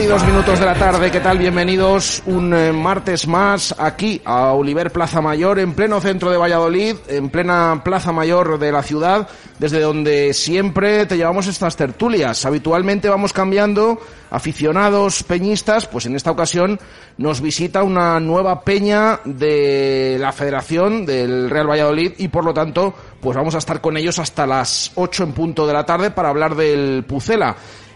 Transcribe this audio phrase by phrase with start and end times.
[0.00, 1.36] 7 y 2 minutos de la tarde, ¿qué tal?
[1.36, 6.96] Bienvenidos un eh, martes más aquí a Oliver Plaza Mayor, en pleno centro de Valladolid,
[7.06, 12.46] en plena Plaza Mayor de la ciudad, desde donde siempre te llevamos estas tertulias.
[12.46, 16.80] Habitualmente vamos cambiando aficionados peñistas, pues en esta ocasión
[17.18, 22.94] nos visita una nueva peña de la Federación del Real Valladolid y por lo tanto,
[23.20, 26.30] pues vamos a estar con ellos hasta las 8 en punto de la tarde para
[26.30, 27.54] hablar del Pucela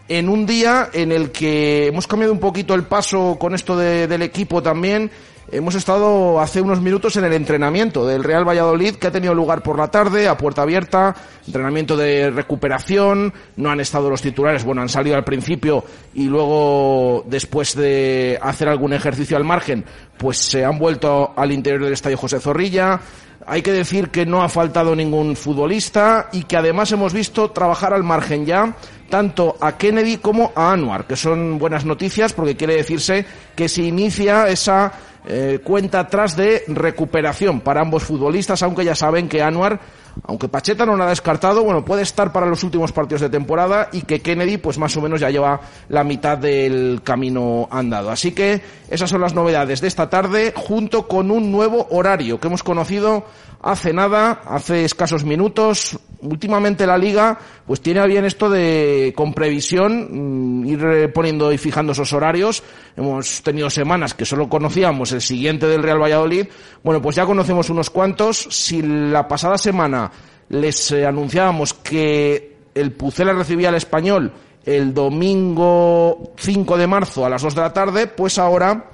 [0.09, 4.07] en un día en el que hemos cambiado un poquito el paso con esto de-
[4.07, 5.11] del equipo también.
[5.53, 9.63] Hemos estado hace unos minutos en el entrenamiento del Real Valladolid que ha tenido lugar
[9.63, 11.15] por la tarde a puerta abierta,
[11.47, 15.85] entrenamiento de recuperación, no han estado los titulares, bueno, han salido al principio
[16.15, 19.85] y luego después de hacer algún ejercicio al margen,
[20.17, 23.01] pues se han vuelto al interior del estadio José Zorrilla.
[23.47, 27.93] Hay que decir que no ha faltado ningún futbolista y que además hemos visto trabajar
[27.93, 28.75] al margen ya
[29.11, 33.83] tanto a Kennedy como a Anwar, que son buenas noticias porque quiere decirse que se
[33.83, 34.93] inicia esa
[35.27, 39.81] eh, cuenta atrás de recuperación para ambos futbolistas, aunque ya saben que Anwar,
[40.23, 43.89] aunque Pacheta no lo ha descartado, bueno, puede estar para los últimos partidos de temporada
[43.93, 48.11] y que Kennedy, pues más o menos ya lleva la mitad del camino andado.
[48.11, 52.47] Así que esas son las novedades de esta tarde, junto con un nuevo horario que
[52.47, 53.25] hemos conocido
[53.63, 55.99] hace nada, hace escasos minutos.
[56.21, 61.93] Últimamente la liga pues tiene bien esto de con previsión mm, ir poniendo y fijando
[61.93, 62.63] esos horarios.
[62.97, 66.47] Hemos tenido semanas que solo conocíamos el siguiente del Real Valladolid.
[66.83, 68.47] Bueno, pues ya conocemos unos cuantos.
[68.51, 70.11] Si la pasada semana
[70.49, 74.33] les eh, anunciábamos que el Pucela recibía al español
[74.65, 78.94] el domingo 5 de marzo a las 2 de la tarde, pues ahora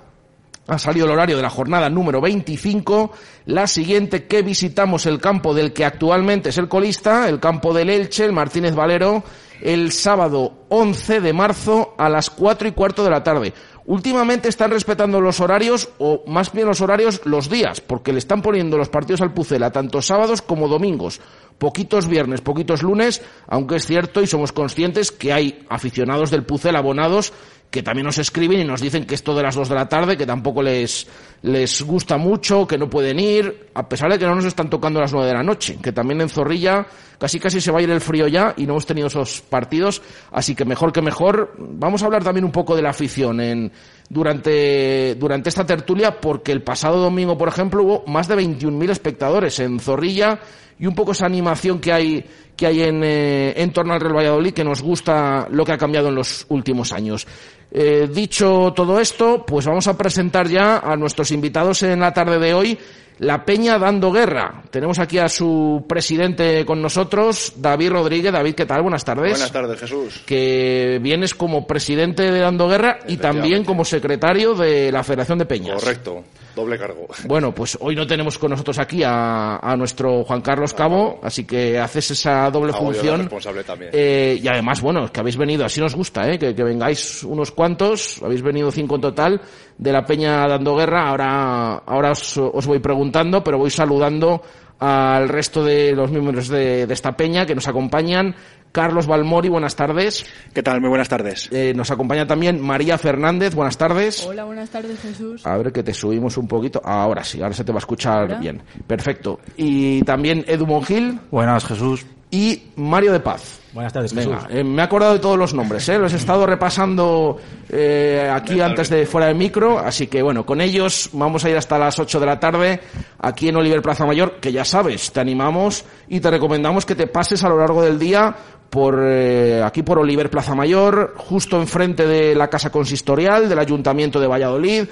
[0.70, 3.10] ha salido el horario de la jornada número 25,
[3.46, 7.90] la siguiente que visitamos el campo del que actualmente es el colista, el campo del
[7.90, 9.24] Elche, el Martínez Valero,
[9.60, 13.52] el sábado 11 de marzo a las 4 y cuarto de la tarde.
[13.86, 18.40] Últimamente están respetando los horarios, o más bien los horarios, los días, porque le están
[18.40, 21.20] poniendo los partidos al Pucela, tanto sábados como domingos.
[21.58, 26.78] Poquitos viernes, poquitos lunes, aunque es cierto y somos conscientes que hay aficionados del Pucela
[26.78, 27.32] abonados
[27.70, 30.16] que también nos escriben y nos dicen que esto de las 2 de la tarde,
[30.16, 31.06] que tampoco les,
[31.42, 35.00] les gusta mucho, que no pueden ir, a pesar de que no nos están tocando
[35.00, 36.86] las 9 de la noche, que también en Zorrilla
[37.20, 40.02] casi casi se va a ir el frío ya y no hemos tenido esos partidos,
[40.32, 41.54] así que mejor que mejor.
[41.58, 43.70] Vamos a hablar también un poco de la afición en,
[44.08, 49.60] durante, durante esta tertulia, porque el pasado domingo, por ejemplo, hubo más de 21.000 espectadores
[49.60, 50.40] en Zorrilla
[50.80, 52.24] y un poco esa animación que hay,
[52.60, 55.78] que hay en, eh, en torno al Real Valladolid, que nos gusta lo que ha
[55.78, 57.26] cambiado en los últimos años.
[57.72, 62.38] Eh, dicho todo esto, pues vamos a presentar ya a nuestros invitados en la tarde
[62.38, 62.78] de hoy.
[63.20, 64.62] La Peña dando guerra.
[64.70, 68.32] Tenemos aquí a su presidente con nosotros, David Rodríguez.
[68.32, 68.80] David, ¿qué tal?
[68.80, 69.32] Buenas tardes.
[69.32, 70.22] Buenas tardes, Jesús.
[70.24, 75.44] Que vienes como presidente de Dando Guerra y también como secretario de la Federación de
[75.44, 75.82] Peñas.
[75.82, 76.24] Correcto,
[76.56, 77.08] doble cargo.
[77.26, 81.44] Bueno, pues hoy no tenemos con nosotros aquí a, a nuestro Juan Carlos Cabo, así
[81.44, 83.20] que haces esa doble de función.
[83.20, 83.90] responsable también.
[83.94, 86.38] Eh, y además, bueno, es que habéis venido, así nos gusta, ¿eh?
[86.38, 89.40] que, que vengáis unos cuantos, habéis venido cinco en total,
[89.78, 94.42] de la Peña dando guerra, ahora, ahora os, os voy preguntando, pero voy saludando
[94.78, 98.34] al resto de los miembros de, de esta Peña que nos acompañan.
[98.72, 100.24] Carlos Balmori, buenas tardes.
[100.54, 100.80] ¿Qué tal?
[100.80, 101.48] Muy buenas tardes.
[101.50, 104.24] Eh, nos acompaña también María Fernández, buenas tardes.
[104.24, 105.44] Hola, buenas tardes, Jesús.
[105.44, 106.80] A ver que te subimos un poquito.
[106.84, 108.38] Ahora sí, ahora se te va a escuchar ¿Ahora?
[108.38, 108.62] bien.
[108.86, 109.40] Perfecto.
[109.56, 112.06] Y también Edu Mongil Buenas, Jesús.
[112.30, 113.60] Y Mario de Paz.
[113.72, 114.50] Buenas tardes, Venga, Jesús.
[114.52, 115.98] eh, me he acordado de todos los nombres, ¿eh?
[115.98, 117.36] los he estado repasando
[117.68, 121.56] eh, aquí antes de fuera de micro, así que bueno, con ellos vamos a ir
[121.56, 122.80] hasta las 8 de la tarde
[123.20, 127.06] aquí en Oliver Plaza Mayor, que ya sabes, te animamos y te recomendamos que te
[127.06, 128.34] pases a lo largo del día
[128.70, 134.20] por eh, aquí por Oliver Plaza Mayor, justo enfrente de la casa consistorial del Ayuntamiento
[134.20, 134.84] de Valladolid.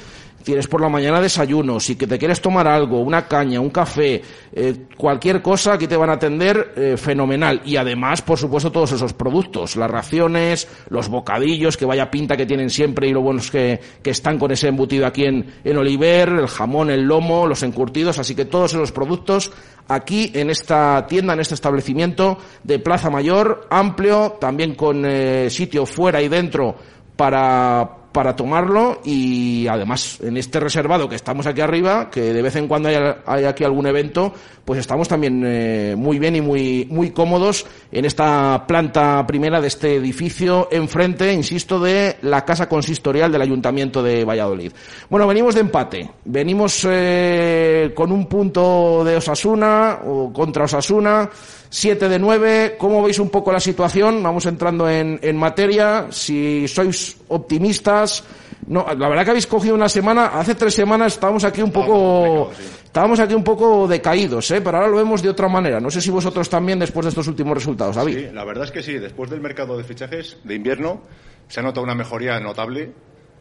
[0.43, 4.23] Tienes por la mañana desayunos y que te quieres tomar algo, una caña, un café,
[4.53, 7.61] eh, cualquier cosa, aquí te van a atender eh, fenomenal.
[7.65, 12.47] Y además, por supuesto, todos esos productos, las raciones, los bocadillos, que vaya pinta que
[12.47, 16.29] tienen siempre y lo buenos que, que están con ese embutido aquí en, en Oliver,
[16.29, 19.53] el jamón, el lomo, los encurtidos, así que todos esos productos
[19.89, 25.87] aquí en esta tienda, en este establecimiento de Plaza Mayor, amplio, también con eh, sitio
[25.87, 26.77] fuera y dentro
[27.17, 32.57] para, para tomarlo y además en este reservado que estamos aquí arriba, que de vez
[32.57, 34.33] en cuando hay, aquí algún evento,
[34.65, 39.69] pues estamos también eh, muy bien y muy, muy cómodos en esta planta primera de
[39.69, 44.73] este edificio enfrente, insisto, de la casa consistorial del Ayuntamiento de Valladolid.
[45.11, 51.29] Bueno, venimos de empate, venimos eh, con un punto de Osasuna o contra Osasuna.
[51.71, 54.23] 7 de 9, ¿cómo veis un poco la situación?
[54.23, 56.07] Vamos entrando en, en materia.
[56.11, 58.25] Si sois optimistas,
[58.67, 62.51] no, la verdad que habéis cogido una semana, hace tres semanas estábamos aquí un poco,
[62.85, 64.61] estábamos aquí un poco decaídos, ¿eh?
[64.61, 65.81] pero ahora lo vemos de otra manera.
[65.81, 68.17] No sé si vosotros también después de estos últimos resultados, David.
[68.17, 71.03] Sí, la verdad es que sí, después del mercado de fichajes de invierno
[71.49, 72.93] se ha notado una mejoría notable.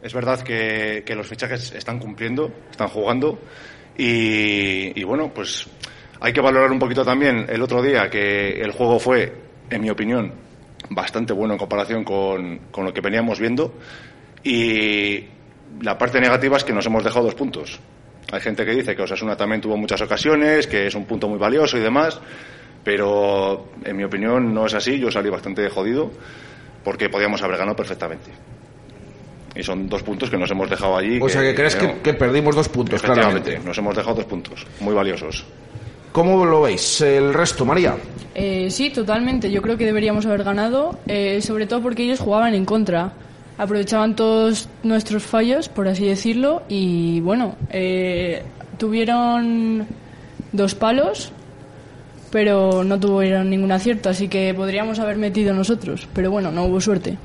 [0.02, 3.38] Es verdad que, que los fichajes están cumpliendo, están jugando
[3.98, 5.66] y, y bueno, pues
[6.20, 9.32] hay que valorar un poquito también el otro día que el juego fue,
[9.70, 10.32] en mi opinión,
[10.90, 13.74] bastante bueno en comparación con, con lo que veníamos viendo
[14.42, 15.24] y
[15.80, 17.80] la parte negativa es que nos hemos dejado dos puntos.
[18.30, 21.38] Hay gente que dice que Osasuna también tuvo muchas ocasiones, que es un punto muy
[21.38, 22.20] valioso y demás,
[22.84, 24.98] pero en mi opinión no es así.
[24.98, 26.10] Yo salí bastante jodido
[26.84, 28.30] porque podíamos haber ganado perfectamente.
[29.54, 31.18] Y son dos puntos que nos hemos dejado allí.
[31.20, 33.58] O sea, que crees que, no, que perdimos dos puntos, claramente.
[33.60, 35.44] nos hemos dejado dos puntos muy valiosos.
[36.12, 37.00] ¿Cómo lo veis?
[37.00, 37.96] El resto, María.
[38.34, 39.50] Eh, sí, totalmente.
[39.50, 43.12] Yo creo que deberíamos haber ganado, eh, sobre todo porque ellos jugaban en contra.
[43.58, 48.44] Aprovechaban todos nuestros fallos, por así decirlo, y bueno, eh,
[48.78, 49.84] tuvieron
[50.52, 51.32] dos palos,
[52.30, 56.06] pero no tuvieron ningún acierto, así que podríamos haber metido nosotros.
[56.14, 57.18] Pero bueno, no hubo suerte.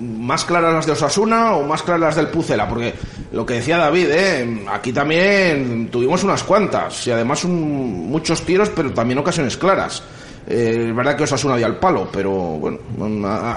[0.00, 2.94] Más claras las de Osasuna o más claras las del Pucela, porque
[3.32, 4.64] lo que decía David, ¿eh?
[4.70, 10.02] aquí también tuvimos unas cuantas y además un- muchos tiros, pero también ocasiones claras.
[10.46, 12.78] Eh, es verdad que Osasuna dio al palo, pero bueno,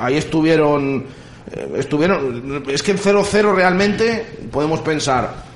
[0.01, 1.05] ahí estuvieron,
[1.51, 5.49] eh, estuvieron, es que en 0-0 realmente podemos pensar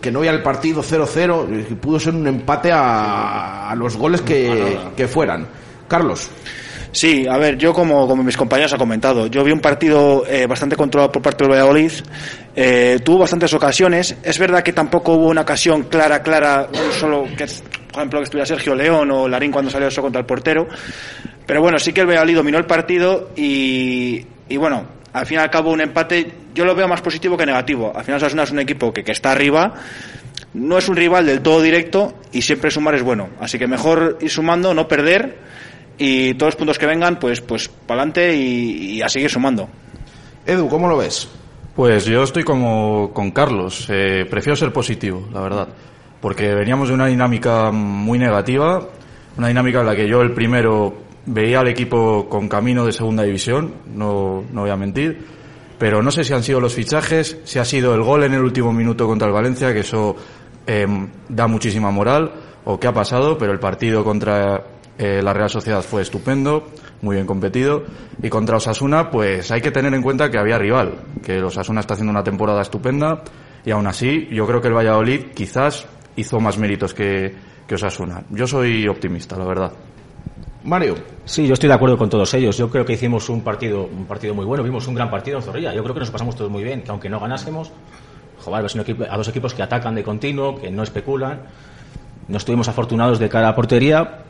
[0.00, 3.96] que no veía el partido 0-0, eh, que pudo ser un empate a, a los
[3.96, 5.46] goles que, que fueran.
[5.86, 6.28] Carlos.
[6.94, 10.46] Sí, a ver, yo como, como mis compañeros han comentado, yo vi un partido eh,
[10.46, 11.90] bastante controlado por parte del Valladolid,
[12.54, 17.46] eh, tuvo bastantes ocasiones, es verdad que tampoco hubo una ocasión clara, clara, solo que,
[17.90, 20.68] por ejemplo, que estuviera Sergio León o Larín cuando salió eso contra el portero,
[21.44, 25.40] pero bueno, sí que el Valladolid dominó el partido y, y bueno, al fin y
[25.40, 28.52] al cabo un empate yo lo veo más positivo que negativo, al final Osasuna es
[28.52, 29.74] un equipo que, que está arriba,
[30.52, 34.18] no es un rival del todo directo y siempre sumar es bueno, así que mejor
[34.20, 35.42] ir sumando, no perder
[35.98, 39.68] y todos los puntos que vengan, pues, pues para adelante y, y a seguir sumando.
[40.46, 41.28] Edu, ¿cómo lo ves?
[41.74, 43.88] Pues yo estoy como con Carlos.
[43.90, 45.68] Eh, prefiero ser positivo, la verdad.
[46.20, 48.88] Porque veníamos de una dinámica muy negativa,
[49.36, 50.94] una dinámica en la que yo el primero
[51.26, 55.26] veía al equipo con camino de segunda división, no, no voy a mentir.
[55.76, 58.42] Pero no sé si han sido los fichajes, si ha sido el gol en el
[58.42, 60.14] último minuto contra el Valencia, que eso
[60.66, 60.86] eh,
[61.28, 62.30] da muchísima moral,
[62.64, 64.62] o qué ha pasado, pero el partido contra
[64.98, 66.68] eh, la Real Sociedad fue estupendo,
[67.02, 67.84] muy bien competido.
[68.22, 71.94] Y contra Osasuna, pues hay que tener en cuenta que había rival, que Osasuna está
[71.94, 73.22] haciendo una temporada estupenda
[73.64, 75.86] y aún así yo creo que el Valladolid quizás
[76.16, 77.34] hizo más méritos que,
[77.66, 78.22] que Osasuna.
[78.30, 79.72] Yo soy optimista, la verdad.
[80.64, 80.94] Mario.
[81.26, 82.56] Sí, yo estoy de acuerdo con todos ellos.
[82.56, 84.62] Yo creo que hicimos un partido, un partido muy bueno.
[84.62, 85.74] Vimos un gran partido en Zorrilla.
[85.74, 86.82] Yo creo que nos pasamos todos muy bien.
[86.82, 87.70] Que aunque no ganásemos,
[88.42, 91.42] joder, un equipo- a dos equipos que atacan de continuo, que no especulan.
[92.28, 94.22] No estuvimos afortunados de cara a portería,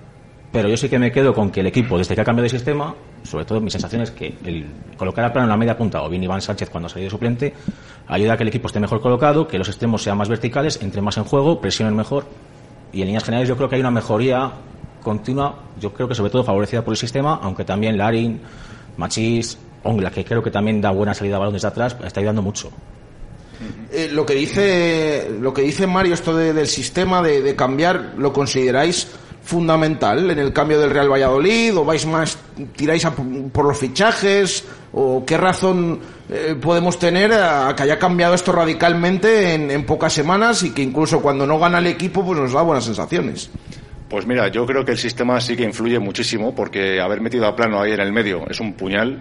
[0.54, 2.48] pero yo sí que me quedo con que el equipo, desde que ha cambiado de
[2.48, 2.94] sistema,
[3.24, 4.64] sobre todo mi sensación es que el
[4.96, 7.10] colocar a plano en la media punta o bien Iván Sánchez cuando ha salido de
[7.10, 7.52] suplente
[8.06, 11.02] ayuda a que el equipo esté mejor colocado, que los extremos sean más verticales, entre
[11.02, 12.24] más en juego, presionen mejor.
[12.92, 14.52] Y en líneas generales yo creo que hay una mejoría
[15.02, 18.40] continua, yo creo que sobre todo favorecida por el sistema, aunque también Larin,
[18.96, 22.42] Machís, Ongla, que creo que también da buena salida a balón desde atrás, está ayudando
[22.42, 22.70] mucho.
[23.92, 28.32] Eh, lo que dice lo que dice Mario esto de- del sistema de cambiar lo
[28.32, 29.08] consideráis
[29.44, 32.38] fundamental en el cambio del Real Valladolid o vais más
[32.74, 38.34] tiráis a por los fichajes o qué razón eh, podemos tener a que haya cambiado
[38.34, 42.40] esto radicalmente en, en pocas semanas y que incluso cuando no gana el equipo pues
[42.40, 43.50] nos da buenas sensaciones
[44.08, 47.54] Pues mira, yo creo que el sistema sí que influye muchísimo porque haber metido a
[47.54, 49.18] plano ahí en el medio es un puñal.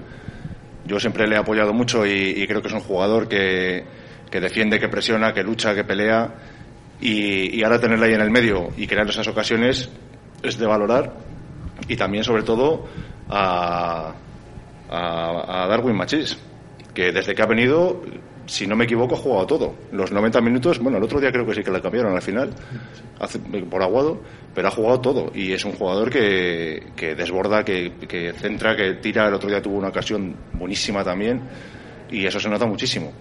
[0.85, 3.83] Yo siempre le he apoyado mucho y, creo que es un jugador que,
[4.29, 6.35] que defiende, que presiona, que lucha, que pelea.
[7.01, 9.89] Y, y ahora tenerle ahí en el medio y crear esas ocasiones
[10.43, 11.13] es de valorar.
[11.87, 12.85] Y también, sobre todo,
[13.29, 14.13] a,
[14.89, 16.37] a, a Darwin Machís,
[16.93, 18.01] que desde que ha venido,
[18.45, 19.75] si no me equivoco, ha jugado todo.
[19.91, 22.51] Los 90 minutos, bueno, el otro día creo que sí que la cambiaron al final,
[23.19, 24.21] hace- por Aguado,
[24.53, 25.31] pero ha jugado todo.
[25.33, 29.27] Y es un jugador que, que desborda, que, que centra, que tira.
[29.27, 31.41] El otro día tuvo una ocasión buenísima también.
[32.11, 33.11] Y eso se nota muchísimo.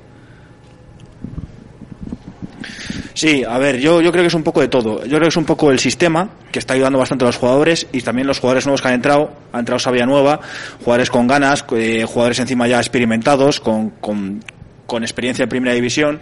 [3.15, 5.03] Sí, a ver, yo, yo creo que es un poco de todo.
[5.03, 7.87] Yo creo que es un poco el sistema que está ayudando bastante a los jugadores
[7.93, 9.33] y también los jugadores nuevos que han entrado.
[9.53, 10.41] Ha entrado Sabia Nueva,
[10.83, 14.43] jugadores con ganas, eh, jugadores encima ya experimentados, con, con,
[14.87, 16.21] con experiencia en primera división.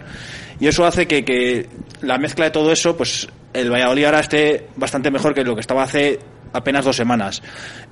[0.59, 1.69] Y eso hace que, que
[2.01, 5.61] la mezcla de todo eso, pues el Valladolid ahora esté bastante mejor que lo que
[5.61, 6.19] estaba hace
[6.53, 7.41] apenas dos semanas.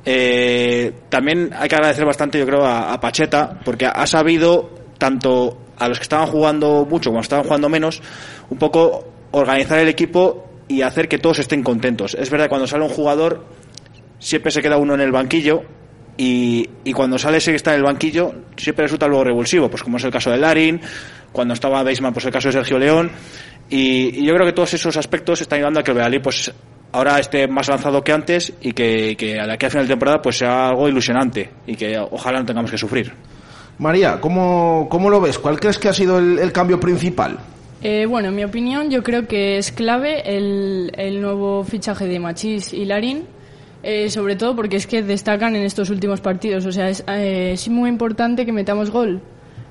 [0.06, 5.58] Eh, también hay que agradecer bastante, yo creo, a, a Pacheta, porque ha sabido tanto
[5.80, 8.02] a los que estaban jugando mucho como estaban jugando menos,
[8.50, 12.16] un poco organizar el equipo y hacer que todos estén contentos.
[12.16, 13.46] Es verdad cuando sale un jugador,
[14.20, 15.64] siempre se queda uno en el banquillo
[16.18, 19.82] y, y cuando sale ese que está en el banquillo, siempre resulta luego revulsivo, pues
[19.82, 20.82] como es el caso de Larin,
[21.32, 23.12] cuando estaba Beisman, pues el caso de Sergio León.
[23.70, 26.52] Y, yo creo que todos esos aspectos están ayudando a que el Valladolid pues
[26.92, 29.94] ahora esté más lanzado que antes y que, que a la que a final de
[29.94, 33.14] temporada pues sea algo ilusionante y que ojalá no tengamos que sufrir.
[33.80, 35.40] María ¿cómo, cómo lo ves?
[35.40, 37.40] ¿cuál crees que ha sido el, cambio principal?
[37.82, 42.20] Eh, bueno, en mi opinión, yo creo que es clave el, el nuevo fichaje de
[42.20, 43.26] Machís y Larin,
[43.82, 46.66] eh, sobre todo porque es que destacan en estos últimos partidos.
[46.66, 49.22] O sea, es, eh, muy importante que metamos gol.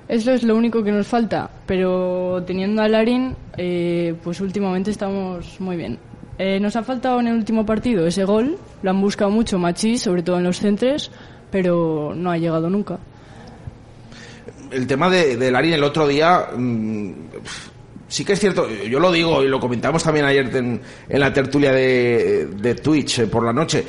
[0.09, 1.51] Eso es lo único que nos falta.
[1.67, 5.99] Pero teniendo a Larin, eh, pues últimamente estamos muy bien.
[6.39, 8.57] Eh, nos ha faltado en el último partido ese gol.
[8.83, 11.11] Lo han buscado mucho Machís, sobre todo en los centros,
[11.51, 12.99] pero no ha llegado nunca.
[14.71, 17.13] El tema de, de Larin el otro día mm,
[18.07, 21.33] sí que es cierto yo lo digo y lo comentamos también ayer en, en la
[21.33, 23.85] tertulia de, de Twitch eh, por la noche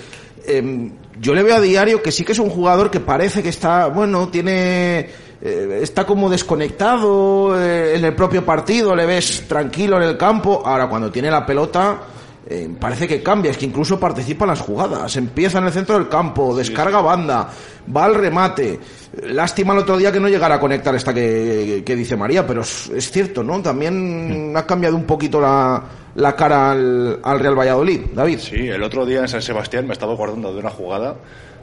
[0.45, 3.49] Em, yo le veo a diario que sí que es un jugador que parece que
[3.49, 5.09] está bueno tiene
[5.41, 10.63] eh, está como desconectado eh, en el propio partido le ves tranquilo en el campo.
[10.65, 11.99] Ahora cuando tiene la pelota
[12.47, 15.95] eh, parece que cambia, es que incluso participa en las jugadas, empieza en el centro
[15.95, 17.49] del campo, descarga banda,
[17.95, 18.79] va al remate.
[19.23, 22.61] Lástima el otro día que no llegara a conectar esta que, que dice María, pero
[22.61, 23.61] es, es cierto, ¿no?
[23.61, 25.83] También ha cambiado un poquito la,
[26.15, 28.39] la cara al, al Real Valladolid, David.
[28.39, 31.15] Sí, el otro día en San Sebastián me estaba acordando de una jugada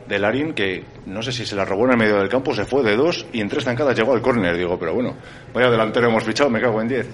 [0.08, 2.64] de Larin que no sé si se la robó en el medio del campo, se
[2.64, 4.56] fue de dos y en tres zancadas llegó al córner.
[4.56, 5.14] Digo, pero bueno,
[5.52, 7.08] vaya delantero hemos fichado, me cago en diez.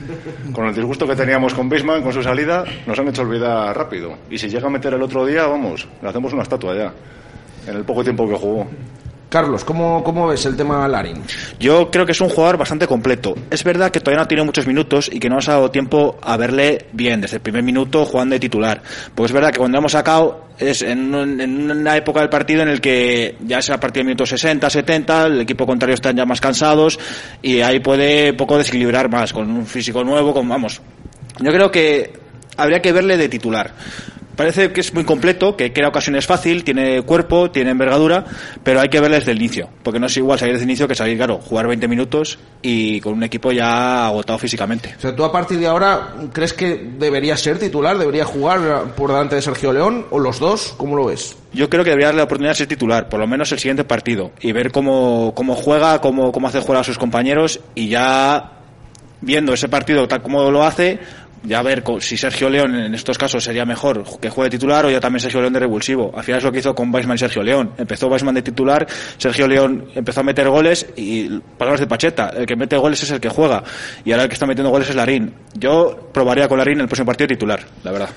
[0.53, 4.17] Con el disgusto que teníamos con Beisman, con su salida, nos han hecho olvidar rápido.
[4.31, 6.93] Y si llega a meter el otro día, vamos, le hacemos una estatua ya,
[7.67, 8.67] en el poco tiempo que jugó.
[9.33, 11.23] Carlos, ¿cómo, ¿cómo ves el tema Larin?
[11.59, 13.35] Yo creo que es un jugador bastante completo.
[13.51, 16.19] Es verdad que todavía no tiene muchos minutos y que no nos ha dado tiempo
[16.21, 18.83] a verle bien desde el primer minuto jugando de titular.
[19.15, 22.69] Pues es verdad que cuando hemos sacado es en, un- una época del partido en
[22.69, 26.27] el que ya es a partir del minuto 60, 70, el equipo contrario están ya
[26.27, 26.99] más cansados
[27.41, 30.83] y ahí puede poco desequilibrar más con un físico nuevo, con vamos.
[31.41, 32.13] Yo creo que
[32.59, 33.73] habría que verle de titular.
[34.37, 38.25] Parece que es muy completo, que crea ocasiones fácil, tiene cuerpo, tiene envergadura,
[38.63, 40.89] pero hay que verle desde el inicio, porque no es igual salir desde el inicio
[40.89, 44.95] que salir, claro, jugar 20 minutos y con un equipo ya agotado físicamente.
[44.99, 47.99] O sea, tú a partir de ahora, ¿crees que debería ser titular?
[47.99, 50.07] ¿Debería jugar por delante de Sergio León?
[50.11, 50.75] ¿O los dos?
[50.77, 51.37] ¿Cómo lo ves?
[51.53, 53.85] Yo creo que debería darle la oportunidad de ser titular, por lo menos el siguiente
[53.85, 58.53] partido, y ver cómo, cómo juega, cómo, cómo hace jugar a sus compañeros, y ya
[59.23, 60.99] viendo ese partido tal como lo hace,
[61.45, 65.01] ya ver si Sergio León en estos casos sería mejor que juegue titular o ya
[65.01, 66.13] también Sergio León de revulsivo.
[66.15, 67.73] Al final es lo que hizo con Weisman y Sergio León.
[67.77, 68.87] Empezó Weisman de titular,
[69.19, 73.11] Sergio León empezó a meter goles y palabras de Pacheta, el que mete goles es
[73.11, 73.63] el que juega
[74.05, 75.35] y ahora el que está metiendo goles es Larín.
[75.55, 78.11] Yo probaría con Larín el próximo partido titular, la verdad.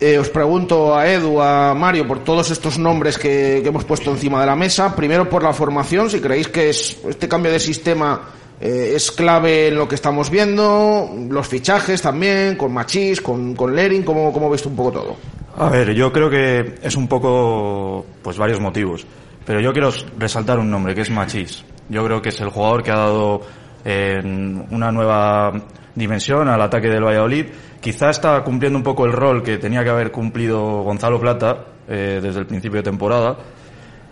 [0.00, 4.10] Eh, os pregunto a Edu, a Mario, por todos estos nombres que, que hemos puesto
[4.10, 4.94] encima de la mesa.
[4.94, 8.20] Primero por la formación, si creéis que es, este cambio de sistema
[8.64, 13.76] eh, es clave en lo que estamos viendo, los fichajes también, con Machís, con, con
[13.76, 15.16] Lerin, ¿cómo, ¿cómo veis tú un poco todo?
[15.58, 19.06] A ver, yo creo que es un poco, pues varios motivos.
[19.44, 21.62] Pero yo quiero resaltar un nombre, que es Machís.
[21.90, 23.42] Yo creo que es el jugador que ha dado
[23.84, 24.22] eh,
[24.70, 25.52] una nueva
[25.94, 27.44] dimensión al ataque del Valladolid.
[27.82, 32.18] Quizá está cumpliendo un poco el rol que tenía que haber cumplido Gonzalo Plata eh,
[32.22, 33.36] desde el principio de temporada.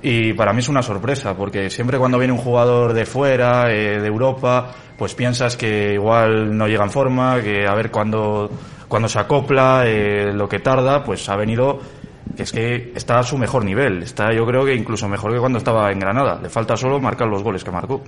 [0.02, 4.00] Y para mí es una sorpresa, porque siempre cuando viene un jugador de fuera, eh,
[4.00, 8.50] de Europa, pues piensas que igual no llega en forma, que a ver cuándo
[8.88, 11.80] cuando se acopla, eh, lo que tarda, pues ha venido,
[12.36, 14.02] es que está a su mejor nivel.
[14.02, 16.38] Está yo creo que incluso mejor que cuando estaba en Granada.
[16.42, 18.02] Le falta solo marcar los goles que marcó.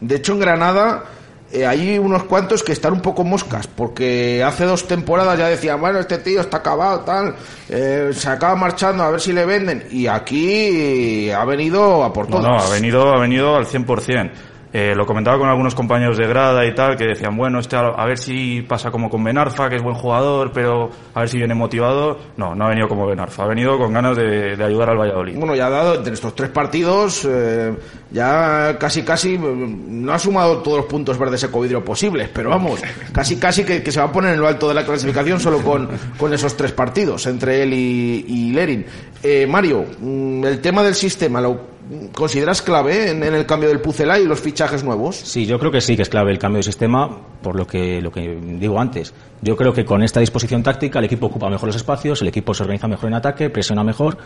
[0.00, 1.04] De hecho, en Granada
[1.52, 5.80] eh, hay unos cuantos que están un poco moscas, porque hace dos temporadas ya decían,
[5.80, 7.34] bueno, este tío está acabado, tal,
[7.68, 12.30] eh, se acaba marchando a ver si le venden, y aquí ha venido a por
[12.30, 14.30] no, ha venido, ha venido al 100%.
[14.72, 18.04] Eh, lo comentaba con algunos compañeros de grada y tal, que decían, bueno, este a,
[18.04, 21.54] ver si pasa como con Benarfa, que es buen jugador, pero a ver si viene
[21.54, 22.18] motivado.
[22.36, 25.36] No, no ha venido como Benarfa, ha venido con ganas de, de ayudar al Valladolid.
[25.36, 27.74] Bueno, ya ha dado entre estos tres partidos, eh,
[28.12, 32.80] ya casi casi, no ha sumado todos los puntos verdes ecovidrio posibles, pero vamos,
[33.12, 35.58] casi casi que, que se va a poner en lo alto de la clasificación solo
[35.62, 38.86] con, con esos tres partidos, entre él y, y Lerin.
[39.22, 41.79] Eh, Mario, mm, el tema del sistema, ¿lo
[42.14, 45.16] consideras clave en, el cambio del Pucela y los fichajes nuevos?
[45.16, 47.08] Sí, yo creo que sí que es clave el cambio de sistema,
[47.42, 49.12] por lo que, lo que digo antes.
[49.42, 52.54] Yo creo que con esta disposición táctica el equipo ocupa mejor los espacios, el equipo
[52.54, 54.18] se organiza mejor en ataque, presiona mejor.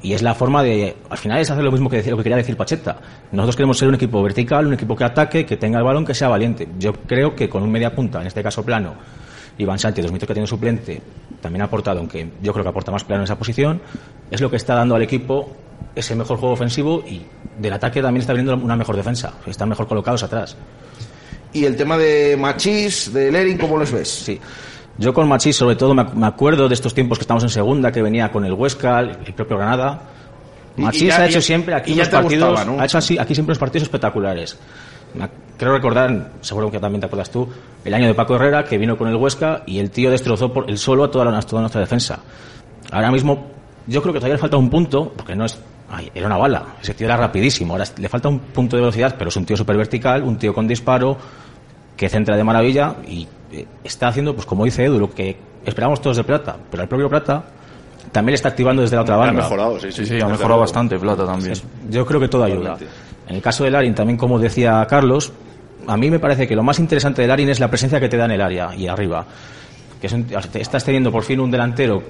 [0.00, 0.96] Y es la forma de.
[1.10, 2.98] Al final es hacer lo mismo que, lo que quería decir Pacheta.
[3.30, 6.14] Nosotros queremos ser un equipo vertical, un equipo que ataque, que tenga el balón, que
[6.14, 6.68] sea valiente.
[6.78, 8.94] Yo creo que con un media punta, en este caso plano,
[9.58, 11.00] Iván Sánchez, dos metros que tiene suplente,
[11.40, 13.80] también ha aportado, aunque yo creo que aporta más plano en esa posición,
[14.30, 15.54] es lo que está dando al equipo
[15.94, 17.22] ese mejor juego ofensivo y
[17.58, 19.32] del ataque también está viniendo una mejor defensa.
[19.46, 20.56] Están mejor colocados atrás.
[21.52, 24.08] Y el tema de Machís, de Lerin, ¿cómo los ves?
[24.08, 24.40] Sí.
[24.98, 27.50] Yo con Machís, sobre todo, me ac- me acuerdo de estos tiempos que estamos en
[27.50, 30.00] segunda, que venía con el Huesca, el el propio Granada.
[30.76, 32.80] Machís y ya- ha hecho siempre aquí unos partidos, gustaba, ¿no?
[32.80, 34.58] ha hecho así, aquí siempre unos partidos espectaculares.
[35.58, 37.46] Creo recordar, seguro que también te acuerdas tú,
[37.84, 40.68] el año de Paco Herrera, que vino con el Huesca y el tío destrozó por
[40.70, 42.18] el solo a toda, la- toda nuestra defensa.
[42.90, 43.50] Ahora mismo,
[43.86, 45.58] yo creo que todavía le falta un punto, porque no es.
[45.92, 47.74] Ay, era una bala, ese tío era rapidísimo.
[47.74, 50.52] Ahora le falta un punto de velocidad, pero es un tío súper vertical, un tío
[50.52, 51.16] con disparo,
[51.96, 56.00] que centra de maravilla y eh, está haciendo, pues como dice Edu, lo que esperamos
[56.00, 57.44] todos de Plata, pero el propio Plata
[58.10, 59.42] también le está activando desde la otra Ha banda.
[59.42, 61.54] mejorado, sí, Sí, sí, ha mejorado bastante Plata también.
[61.88, 62.76] Yo creo que todo ayuda.
[63.28, 65.32] En el caso de Larin, también como decía Carlos,
[65.86, 68.16] a mí me parece que lo más interesante de Larin es la presencia que te
[68.16, 69.24] da en el área y arriba.
[70.00, 72.02] Que es un- estás teniendo por fin un delantero,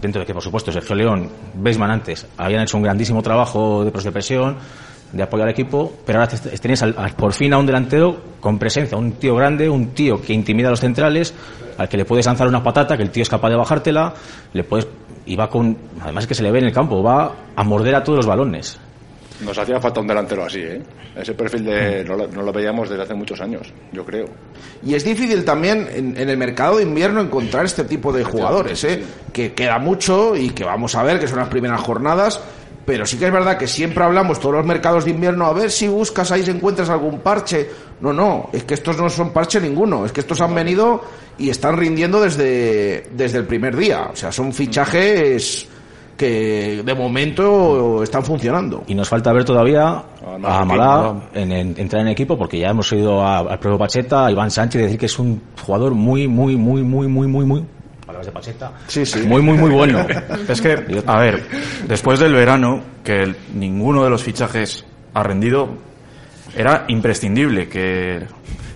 [0.00, 3.90] dentro de que por supuesto Sergio León, Beisman antes, habían hecho un grandísimo trabajo de,
[3.90, 4.56] presión,
[5.12, 8.16] de apoyo al equipo, pero ahora te- tienes al- al- por fin a un delantero
[8.40, 11.32] con presencia, un tío grande, un tío que intimida a los centrales,
[11.78, 14.14] al que le puedes lanzar una patata, que el tío es capaz de bajártela,
[14.52, 14.86] le puedes
[15.28, 18.04] y va con, además que se le ve en el campo, va a morder a
[18.04, 18.78] todos los balones.
[19.40, 20.82] Nos hacía falta un delantero así, ¿eh?
[21.14, 24.26] Ese perfil de, no, lo, no lo veíamos desde hace muchos años, yo creo.
[24.82, 28.82] Y es difícil también en, en el mercado de invierno encontrar este tipo de jugadores,
[28.84, 29.02] ¿eh?
[29.32, 32.40] que queda mucho y que vamos a ver que son las primeras jornadas.
[32.86, 35.72] Pero sí que es verdad que siempre hablamos todos los mercados de invierno a ver
[35.72, 37.68] si buscas ahí si encuentras algún parche.
[38.00, 41.02] No, no, es que estos no son parche ninguno, es que estos han venido
[41.36, 44.08] y están rindiendo desde, desde el primer día.
[44.12, 45.66] O sea, son fichajes
[46.16, 48.84] que de momento están funcionando.
[48.86, 50.02] Y nos falta ver todavía
[50.44, 54.30] a Amalá en, en- entrar en equipo, porque ya hemos oído al propio Pacheta, a
[54.32, 57.64] Iván Sánchez, decir que es un jugador muy, muy, muy, muy, muy, muy, muy.
[58.06, 58.72] Palabras de Pacheta.
[58.86, 59.20] Sí, sí.
[59.26, 60.06] Muy, muy, muy bueno.
[60.48, 61.44] Es que, a ver,
[61.88, 65.68] después del verano, que el- ninguno de los fichajes ha rendido,
[66.56, 68.24] era imprescindible que,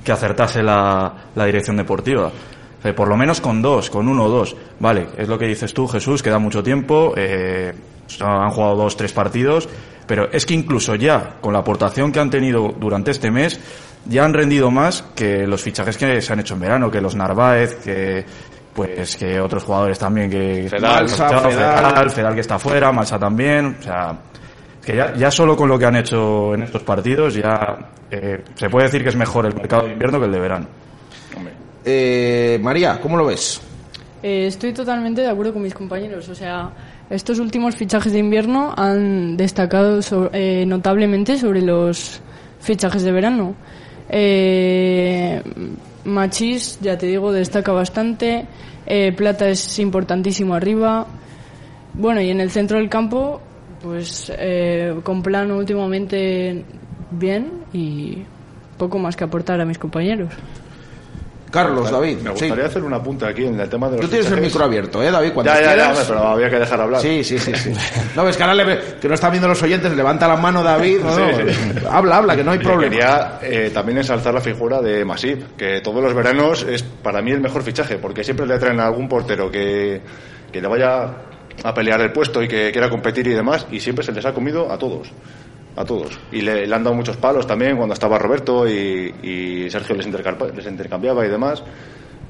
[0.04, 2.30] que acertase la, la dirección deportiva.
[2.80, 4.56] O sea, por lo menos con dos, con uno o dos.
[4.78, 7.72] Vale, es lo que dices tú, Jesús, queda mucho tiempo, eh,
[8.20, 9.68] han jugado dos, tres partidos,
[10.06, 13.60] pero es que incluso ya, con la aportación que han tenido durante este mes,
[14.06, 17.14] ya han rendido más que los fichajes que se han hecho en verano, que los
[17.14, 18.24] Narváez, que
[18.74, 21.52] pues que otros jugadores también que Fedal, Malsa, Fedal.
[21.52, 24.16] Fedal, Fedal que está fuera, Malsa también, o sea,
[24.82, 27.76] que ya, ya solo con lo que han hecho en estos partidos ya
[28.10, 30.66] eh, se puede decir que es mejor el mercado de invierno que el de verano.
[31.84, 33.60] Eh, María, ¿cómo lo ves?
[34.22, 36.28] Eh, estoy totalmente de acuerdo con mis compañeros.
[36.28, 36.70] O sea,
[37.08, 40.00] estos últimos fichajes de invierno han destacado
[40.32, 42.20] eh, notablemente sobre los
[42.60, 43.54] fichajes de verano.
[44.08, 45.42] Eh,
[46.04, 48.46] Machís, ya te digo, destaca bastante.
[48.86, 51.06] Eh, Plata es importantísimo arriba.
[51.94, 53.40] Bueno, y en el centro del campo,
[53.82, 56.64] pues eh, con plano últimamente
[57.10, 58.18] bien y
[58.78, 60.32] poco más que aportar a mis compañeros.
[61.50, 62.18] Carlos, David.
[62.18, 64.64] Me gustaría hacer un apunte aquí en el tema de los Tú tienes el micro
[64.64, 65.32] abierto, ¿eh, David?
[65.32, 66.04] Cuando Ya, ya, ya, quieras.
[66.08, 67.00] pero había que dejar hablar.
[67.00, 67.72] Sí, sí, sí, sí.
[68.16, 71.00] No, ves que ahora le- que no están viendo los oyentes, levanta la mano David.
[71.02, 71.86] No, Sí, no, sí.
[71.90, 72.90] Habla, habla, que no hay problema.
[72.90, 77.32] Quería eh, también ensalzar la figura de Masip, que todos los veranos es para mí
[77.32, 80.00] el mejor fichaje, porque siempre le traen a algún portero que,
[80.52, 81.08] que le vaya
[81.62, 84.32] a pelear el puesto y que quiera competir y demás, y siempre se les ha
[84.32, 85.08] comido a todos.
[85.80, 86.20] A todos.
[86.30, 91.24] Y le, han dado muchos palos también cuando estaba Roberto y, Sergio les, les intercambiaba
[91.24, 91.62] y demás.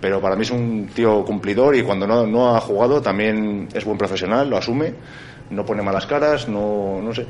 [0.00, 3.84] Pero para mí es un tío cumplidor y cuando no, no ha jugado también es
[3.84, 4.94] buen profesional, lo asume,
[5.50, 7.26] no pone malas caras, no, no sé.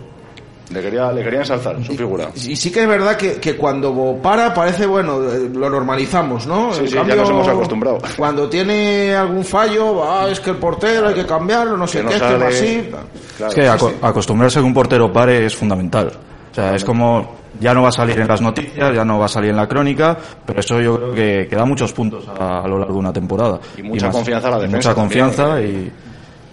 [0.72, 2.28] Le quería, le quería ensalzar su figura.
[2.36, 6.72] Y sí que es verdad que, que cuando para parece, bueno, eh, lo normalizamos, ¿no?
[6.72, 7.98] Sí, En sí, ya nos hemos acostumbrado.
[8.16, 12.04] Cuando tiene algún fallo, ah, es que el portero hay que cambiarlo, no sé Que
[12.04, 12.44] no qué, es que sale.
[12.44, 12.90] va así.
[13.48, 16.12] es que aco- acostumbrarse a que un portero pare es fundamental.
[16.52, 19.24] O sea, es como ya no va a salir en las noticias, ya no va
[19.26, 22.60] a salir en la crónica, pero eso yo creo que, que da muchos puntos a,
[22.62, 23.58] a lo largo de una temporada.
[23.76, 25.92] Y mucha confianza a la y defensa Mucha también, confianza y,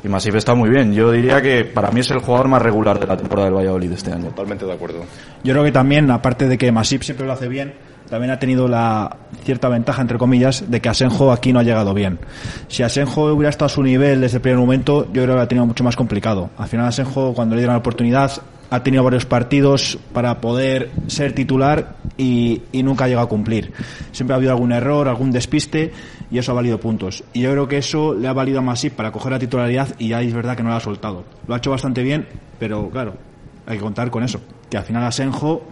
[0.03, 0.93] y Masip está muy bien.
[0.93, 3.91] Yo diría que para mí es el jugador más regular de la temporada del Valladolid
[3.91, 4.29] este año.
[4.29, 5.05] Totalmente de acuerdo.
[5.43, 7.73] Yo creo que también, aparte de que Masip siempre lo hace bien,
[8.09, 11.93] también ha tenido la cierta ventaja, entre comillas, de que Asenjo aquí no ha llegado
[11.93, 12.19] bien.
[12.67, 15.47] Si Asenjo hubiera estado a su nivel desde el primer momento, yo creo que ha
[15.47, 16.49] tenido mucho más complicado.
[16.57, 18.31] Al final Asenjo, cuando le dieron la oportunidad,
[18.69, 23.71] ha tenido varios partidos para poder ser titular y, nunca ha llegado a cumplir.
[24.11, 25.91] Siempre ha habido algún error, algún despiste
[26.29, 27.23] y eso ha valido puntos.
[27.33, 30.09] Y yo creo que eso le ha valido a Masip para coger la titularidad y
[30.09, 31.23] ya es verdad que no lo ha soltado.
[31.47, 32.27] Lo ha hecho bastante bien,
[32.59, 33.15] pero claro,
[33.65, 34.41] hay que contar con eso.
[34.69, 35.63] Que al final Asenjo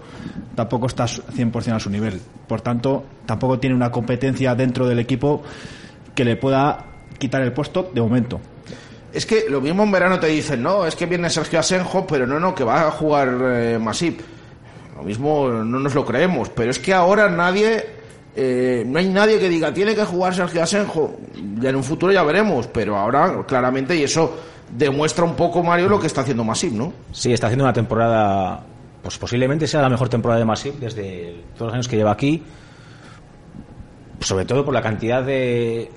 [0.56, 2.22] tampoco está 100% a su nivel.
[2.48, 5.44] Por tanto, tampoco tiene una competencia dentro del equipo
[6.14, 6.86] que le pueda
[7.18, 8.40] quitar el puesto de momento.
[9.16, 12.28] Es que lo mismo en verano te dicen, no, es que viene Sergio Asenjo, pero
[12.28, 14.20] no, no, que va a jugar eh, Masip.
[14.94, 17.86] Lo mismo no nos lo creemos, pero es que ahora nadie,
[18.36, 21.16] eh, no hay nadie que diga, tiene que jugar Sergio Asenjo.
[21.62, 24.36] Ya en un futuro ya veremos, pero ahora claramente, y eso
[24.70, 26.92] demuestra un poco, Mario, lo que está haciendo Masip, ¿no?
[27.14, 28.66] Sí, está haciendo una temporada,
[29.02, 32.44] pues posiblemente sea la mejor temporada de Masip desde todos los años que lleva aquí,
[34.20, 35.90] sobre todo por la cantidad de,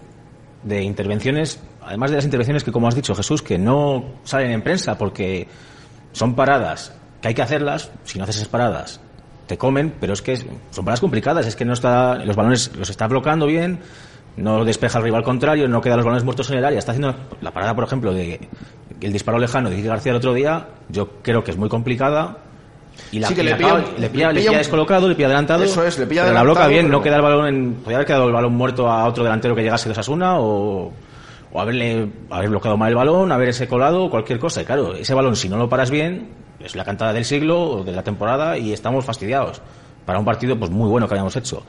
[0.63, 4.63] de intervenciones, además de las intervenciones que, como has dicho Jesús, que no salen en
[4.63, 5.49] prensa porque
[6.13, 9.01] son paradas, que hay que hacerlas, si no haces esas paradas
[9.47, 12.91] te comen, pero es que son paradas complicadas, es que no está, los balones los
[12.91, 13.81] está bloqueando bien,
[14.37, 17.15] no despeja al rival contrario, no quedan los balones muertos en el área, está haciendo
[17.41, 18.39] la parada, por ejemplo, de
[19.01, 22.37] el disparo lejano de Quique García el otro día, yo creo que es muy complicada.
[23.11, 25.09] Y la, Sí, que y le la pilla acaba- le pilla, le le pilla descolocado,
[25.09, 25.63] le pilla adelantado.
[25.65, 27.97] Eso es, le pilla pero la bloca bien, pero- no queda el balón en, podría
[27.99, 30.93] haber quedado el balón muerto a otro delantero que llegase de Osasuna o,
[31.53, 34.63] o haberle haber bloqueado mal el balón, haberse colado cualquier cosa.
[34.63, 36.29] Y claro, ese balón si no lo paras bien,
[36.61, 39.63] es la cantada del siglo o de la temporada y estamos fastidiados
[40.05, 41.63] para un partido pues muy bueno que habíamos hecho.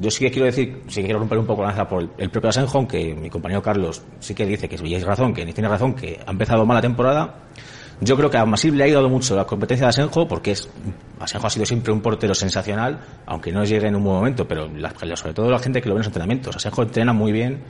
[0.00, 2.30] Yo sí que quiero decir, sí que quiero romper un poco la lanza por el,
[2.30, 5.94] propio Asenjo, que mi compañero Carlos sí que dice que es razón, que tiene razón,
[5.94, 7.34] que ha empezado mal la temporada.
[8.00, 10.68] Yo creo que a Masip le ha ayudado mucho la competencia de Asenjo, porque es,
[11.18, 14.68] Asenjo ha sido siempre un portero sensacional, aunque no llegue en un buen momento, pero
[14.68, 16.54] la- sobre todo la gente que lo ve en los entrenamientos.
[16.54, 17.60] Asenjo entrena muy bien,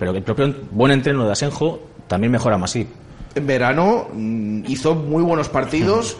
[0.00, 2.88] pero el propio buen entreno de Asenjo también mejora Masip.
[3.34, 6.16] En verano mm, hizo muy buenos partidos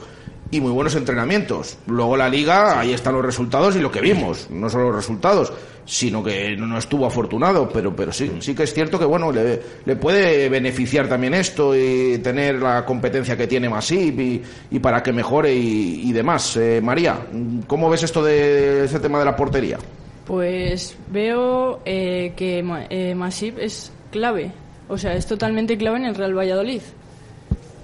[0.50, 1.78] y muy buenos entrenamientos.
[1.86, 5.50] Luego la liga, ahí están los resultados y lo que vimos, no solo los resultados,
[5.86, 9.62] sino que no estuvo afortunado, pero pero sí, sí que es cierto que bueno, le,
[9.86, 15.02] le puede beneficiar también esto y tener la competencia que tiene Masip y, y para
[15.02, 16.54] que mejore y, y demás.
[16.58, 17.18] Eh, María,
[17.66, 19.78] ¿cómo ves esto de ese tema de la portería?
[20.26, 24.52] Pues veo eh, que eh, Masip es clave,
[24.88, 26.82] o sea, es totalmente clave en el Real Valladolid.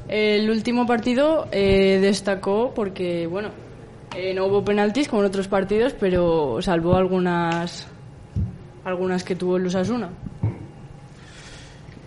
[0.08, 3.48] El último partido eh, destacó porque, bueno,
[4.16, 7.86] eh, no hubo penaltis como en otros partidos, pero salvó algunas
[8.84, 10.10] algunas que tuvo el Osasuna.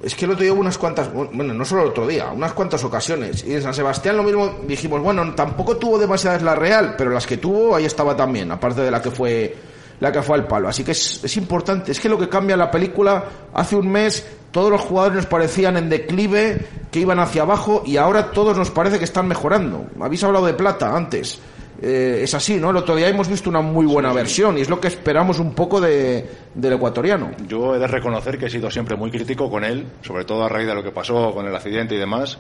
[0.02, 2.54] Es que el otro día hubo unas cuantas, bueno, no solo el otro día, unas
[2.54, 3.44] cuantas ocasiones.
[3.46, 7.28] Y en San Sebastián lo mismo dijimos, bueno, tampoco tuvo demasiadas la Real, pero las
[7.28, 9.54] que tuvo ahí estaba también, aparte de la que fue
[10.00, 10.68] la que fue al palo.
[10.68, 14.26] Así que es, es importante, es que lo que cambia la película, hace un mes
[14.52, 16.58] todos los jugadores nos parecían en declive,
[16.92, 19.86] que iban hacia abajo, y ahora todos nos parece que están mejorando.
[20.00, 21.40] Habéis hablado de plata antes.
[21.82, 22.72] Eh, es así, ¿no?
[22.72, 25.54] El otro día hemos visto una muy buena versión y es lo que esperamos un
[25.54, 27.32] poco de, del ecuatoriano.
[27.48, 30.50] Yo he de reconocer que he sido siempre muy crítico con él, sobre todo a
[30.50, 32.38] raíz de lo que pasó con el accidente y demás,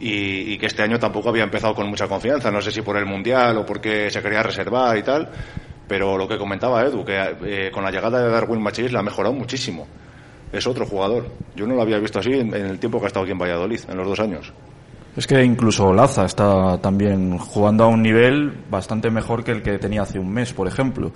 [0.00, 2.50] y, y que este año tampoco había empezado con mucha confianza.
[2.50, 5.30] No sé si por el Mundial o porque se quería reservar y tal,
[5.86, 9.02] pero lo que comentaba Edu, que eh, con la llegada de Darwin Machis la ha
[9.02, 9.86] mejorado muchísimo.
[10.52, 11.26] Es otro jugador.
[11.56, 13.80] Yo no lo había visto así en, el tiempo que ha estado aquí en Valladolid,
[13.88, 14.52] en los dos años.
[15.16, 19.78] Es que incluso Laza está también jugando a un nivel bastante mejor que el que
[19.78, 21.12] tenía hace un mes, por ejemplo.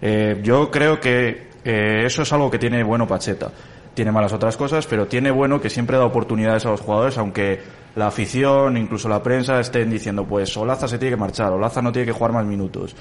[0.00, 3.50] Eh, yo creo que eh, eso es algo que tiene bueno Pacheta.
[3.94, 7.60] Tiene malas otras cosas, pero tiene bueno que siempre da oportunidades a los jugadores, aunque
[7.96, 11.92] la afición, incluso la prensa, estén diciendo, pues Olaza se tiene que marchar, Olaza no
[11.92, 12.94] tiene que jugar más minutos.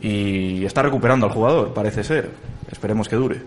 [0.00, 2.30] Y está recuperando al jugador, parece ser.
[2.70, 3.42] Esperemos que dure.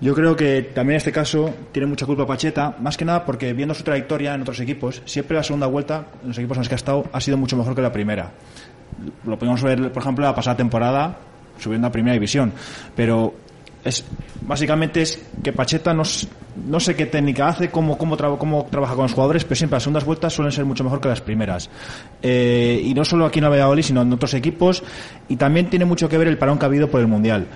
[0.00, 3.52] Yo creo que también en este caso tiene mucha culpa Pacheta, más que nada porque
[3.52, 6.68] viendo su trayectoria en otros equipos, siempre la segunda vuelta, en los equipos en los
[6.68, 8.32] que ha estado, ha sido mucho mejor que la primera.
[9.24, 11.16] Lo podemos ver, por ejemplo, la pasada temporada,
[11.58, 12.52] subiendo a primera división.
[12.96, 13.34] Pero
[13.84, 14.04] es
[14.42, 16.02] básicamente es que Pacheta no,
[16.66, 19.76] no sé qué técnica hace, cómo, cómo, traba- cómo trabaja con los jugadores, pero siempre
[19.76, 21.68] las segundas vueltas suelen ser mucho mejor que las primeras.
[22.22, 24.82] Eh, y no solo aquí en el Valladolid, sino en otros equipos.
[25.28, 27.46] Y también tiene mucho que ver el parón que ha habido por el Mundial.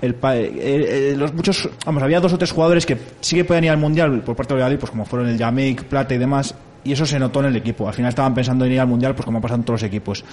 [0.00, 3.64] El eh, eh, los muchos, vamos, había dos o tres jugadores que sí que podían
[3.64, 6.54] ir al Mundial por parte del Valladolid, pues como fueron el Yamik, Plata y demás,
[6.84, 7.88] y eso se notó en el equipo.
[7.88, 10.24] Al final estaban pensando en ir al Mundial, pues como en todos los equipos.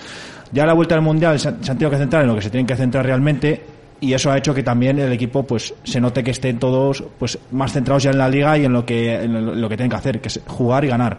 [0.51, 2.41] Ya la vuelta del Mundial se han, se han tenido que centrar en lo que
[2.41, 3.63] se tienen que centrar realmente
[4.01, 7.37] y eso ha hecho que también el equipo pues se note que estén todos pues
[7.51, 9.95] más centrados ya en la liga y en lo que en lo, que tienen que
[9.95, 11.17] hacer, que es jugar y ganar.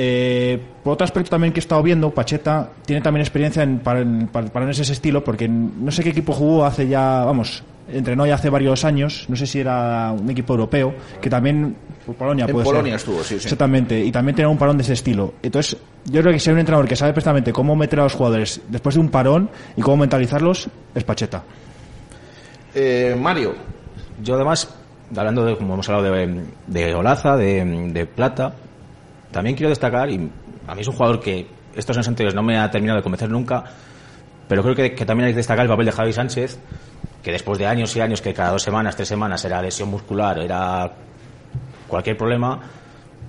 [0.00, 4.04] Eh, por otro aspecto también que he estado viendo, Pacheta tiene también experiencia en, para,
[4.32, 8.48] para- ese estilo, porque no sé qué equipo jugó hace ya, vamos, entrenó ya hace
[8.48, 11.74] varios años, no sé si era un equipo europeo, que también
[12.06, 12.96] por Polonia En puede Polonia ser.
[13.00, 13.46] estuvo, sí, sí.
[13.46, 15.34] Exactamente, y también tenía un parón de ese estilo.
[15.42, 18.14] Entonces, yo creo que si hay un entrenador que sabe perfectamente cómo meter a los
[18.14, 21.42] jugadores después de un parón y cómo mentalizarlos, es Pacheta.
[22.80, 23.54] Eh, Mario.
[24.22, 24.72] Yo además,
[25.16, 28.54] hablando de, como hemos hablado de, de Olaza, de, de Plata,
[29.32, 30.30] también quiero destacar, y
[30.66, 33.28] a mí es un jugador que estos años anteriores no me ha terminado de convencer
[33.30, 33.64] nunca,
[34.46, 36.58] pero creo que, que también hay que destacar el papel de Javi Sánchez,
[37.22, 40.38] que después de años y años que cada dos semanas, tres semanas era lesión muscular,
[40.38, 40.88] era
[41.88, 42.60] cualquier problema,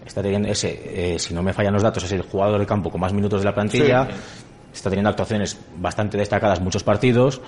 [0.05, 2.91] está teniendo ese, eh, si no me fallan los datos, es el jugador de campo
[2.91, 4.11] con más minutos de la plantilla, Sí.
[4.73, 7.41] está teniendo actuaciones bastante destacadas muchos partidos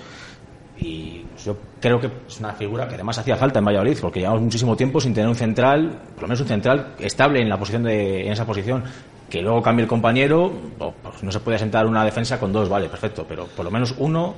[0.82, 4.42] y yo creo que es una figura que además hacía falta en Valladolid porque llevamos
[4.42, 7.82] muchísimo tiempo sin tener un central, por lo menos un central estable en la posición
[7.84, 8.84] de, en esa posición
[9.30, 12.68] que luego cambie el compañero, o, pues no se puede sentar una defensa con dos,
[12.68, 14.34] vale, perfecto, pero por lo menos uno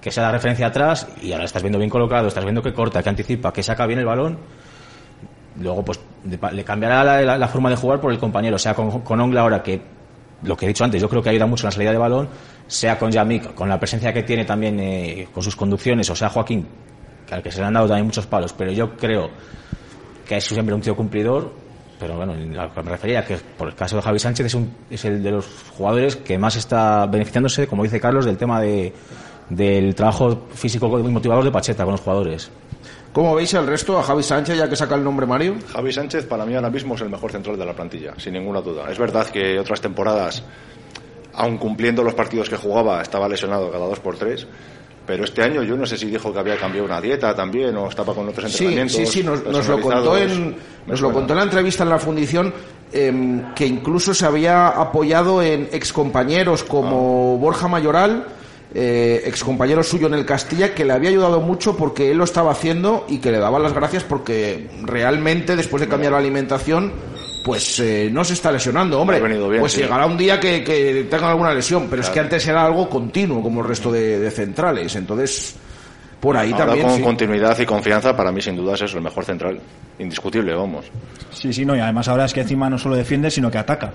[0.00, 3.02] que sea la referencia atrás y ahora estás viendo bien colocado, estás viendo que corta,
[3.02, 4.38] que anticipa, que saca bien el balón
[5.60, 6.00] luego pues
[6.52, 9.42] le cambiará la, la- la forma de jugar por el compañero, sea con, con Ongla
[9.42, 9.80] ahora que
[10.44, 12.28] lo que he dicho antes, yo creo que ayuda mucho en la salida de balón,
[12.66, 16.28] sea con Yamik, con la presencia que tiene también eh, con sus conducciones, o sea
[16.28, 16.66] Joaquín,
[17.30, 19.30] al que se le han dado también muchos palos, pero yo creo
[20.26, 21.52] que es siempre un tío cumplidor,
[21.98, 24.54] pero bueno, en lo que me refería, que por el caso de Javi Sánchez es,
[24.54, 28.60] un- es el de los jugadores que más está beneficiándose, como dice Carlos, del tema
[28.60, 28.92] de,
[29.48, 32.50] del trabajo físico y motivador de Pacheta con los jugadores.
[33.12, 33.98] ¿Cómo veis el resto?
[33.98, 35.56] A Javi Sánchez, ya que saca el nombre Mario.
[35.72, 38.60] Javi Sánchez para mí ahora mismo es el mejor central de la plantilla, sin ninguna
[38.62, 38.90] duda.
[38.90, 40.42] Es verdad que otras temporadas,
[41.34, 44.46] aun cumpliendo los partidos que jugaba, estaba lesionado cada dos por tres.
[45.04, 47.88] Pero este año yo no sé si dijo que había cambiado una dieta también o
[47.88, 48.96] estaba con otros Sí, entrenamientos.
[48.96, 51.98] sí, sí, nos, nos lo contó en, nos lo contó en la entrevista en la
[51.98, 52.54] fundición
[52.92, 58.26] em, que incluso se había apoyado en excompañeros como Borja Mayoral,
[58.74, 62.52] eh, excompañero suyo en el Castilla, que le había ayudado mucho porque él lo estaba
[62.52, 66.92] haciendo y que le daban las gracias porque realmente después de cambiar la alimentación
[67.44, 69.16] pues eh, no se está lesionando, hombre.
[69.16, 69.80] Ha venido bien, pues sí.
[69.80, 73.42] llegará un día que, que tenga alguna lesión, pero es que antes era algo continuo
[73.42, 75.56] como el resto de, de centrales, entonces
[76.20, 77.02] por ahí Ahora también con sí.
[77.02, 79.58] continuidad y confianza, para mí sin duda es el mejor central.
[79.98, 80.86] Indiscutible, vamos.
[81.32, 83.92] Sí, sí, no, y además ahora es que encima no solo defiende, sino que ataca.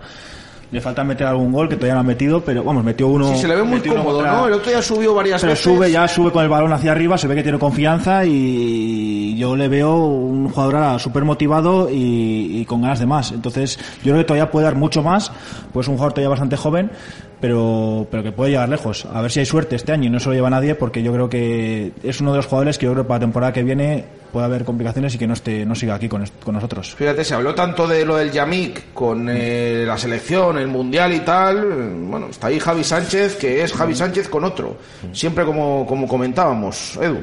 [0.69, 3.30] Le falta meter algún gol que todavía no ha metido, pero vamos, metió uno.
[3.30, 4.47] Sí, se le ve muy cómodo, contra- ¿no?
[4.47, 5.63] El otro día subió varias Pero veces.
[5.63, 9.56] sube, ya sube con el balón hacia arriba, se ve que tiene confianza y yo
[9.56, 13.32] le veo un jugador súper motivado y, y con ganas de más.
[13.32, 15.32] Entonces, yo creo que todavía puede dar mucho más,
[15.71, 16.91] pues un jugador todavía bastante joven
[17.39, 19.06] pero, pero que puede llegar lejos.
[19.06, 21.13] A ver si hay suerte este año y no se lo lleva nadie, porque yo
[21.13, 23.63] creo que es uno de los jugadores que yo creo que para la temporada que
[23.63, 26.95] viene puede haber complicaciones y que no esté no siga aquí con, con nosotros.
[26.95, 31.19] Fíjate, se habló tanto de lo del Yamik con eh, la selección, el mundial y
[31.19, 31.65] tal.
[32.08, 34.78] Bueno, está ahí Javi Sánchez, que es Javi Sánchez con otro.
[35.13, 37.19] Siempre como, como comentábamos, Edu.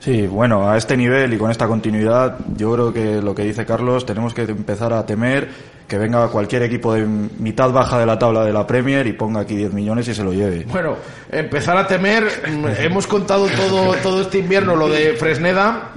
[0.00, 3.66] Sí, bueno, a este nivel y con esta continuidad, yo creo que lo que dice
[3.66, 5.48] Carlos, tenemos que empezar a temer
[5.86, 9.40] que venga cualquier equipo de mitad baja de la tabla de la Premier y ponga
[9.40, 10.64] aquí 10 millones y se lo lleve.
[10.70, 10.96] Bueno,
[11.30, 12.24] empezar a temer.
[12.48, 15.90] mm, Hemos contado todo, todo este invierno lo de Fresneda.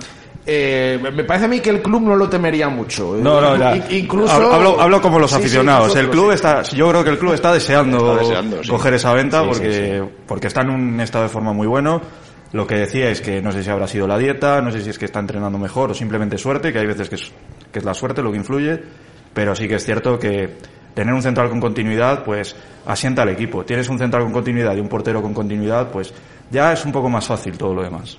[0.46, 3.16] Eh, me parece a mí que el club no lo temería mucho.
[3.22, 3.78] No, no, ya.
[3.78, 4.34] In- Incluso.
[4.54, 5.96] Hablo, hablo como los Sí, sí, aficionados.
[5.96, 6.36] el club sí.
[6.36, 8.70] está, yo creo que el club está deseando, Está deseando, sí.
[8.70, 12.02] coger esa venta porque, porque está en un estado de forma muy bueno.
[12.54, 14.92] Lo que decía es que no sé si habrá sido la dieta, no sé si
[14.92, 17.32] es que está entrenando mejor o simplemente suerte, que hay veces que es,
[17.72, 18.80] que es la suerte lo que influye,
[19.34, 20.52] pero sí que es cierto que
[20.94, 23.66] tener un central con continuidad, pues asienta al equipo.
[23.66, 26.14] Tienes un central con continuidad y un portero con continuidad, pues
[26.52, 28.18] ya es un poco más fácil todo lo demás.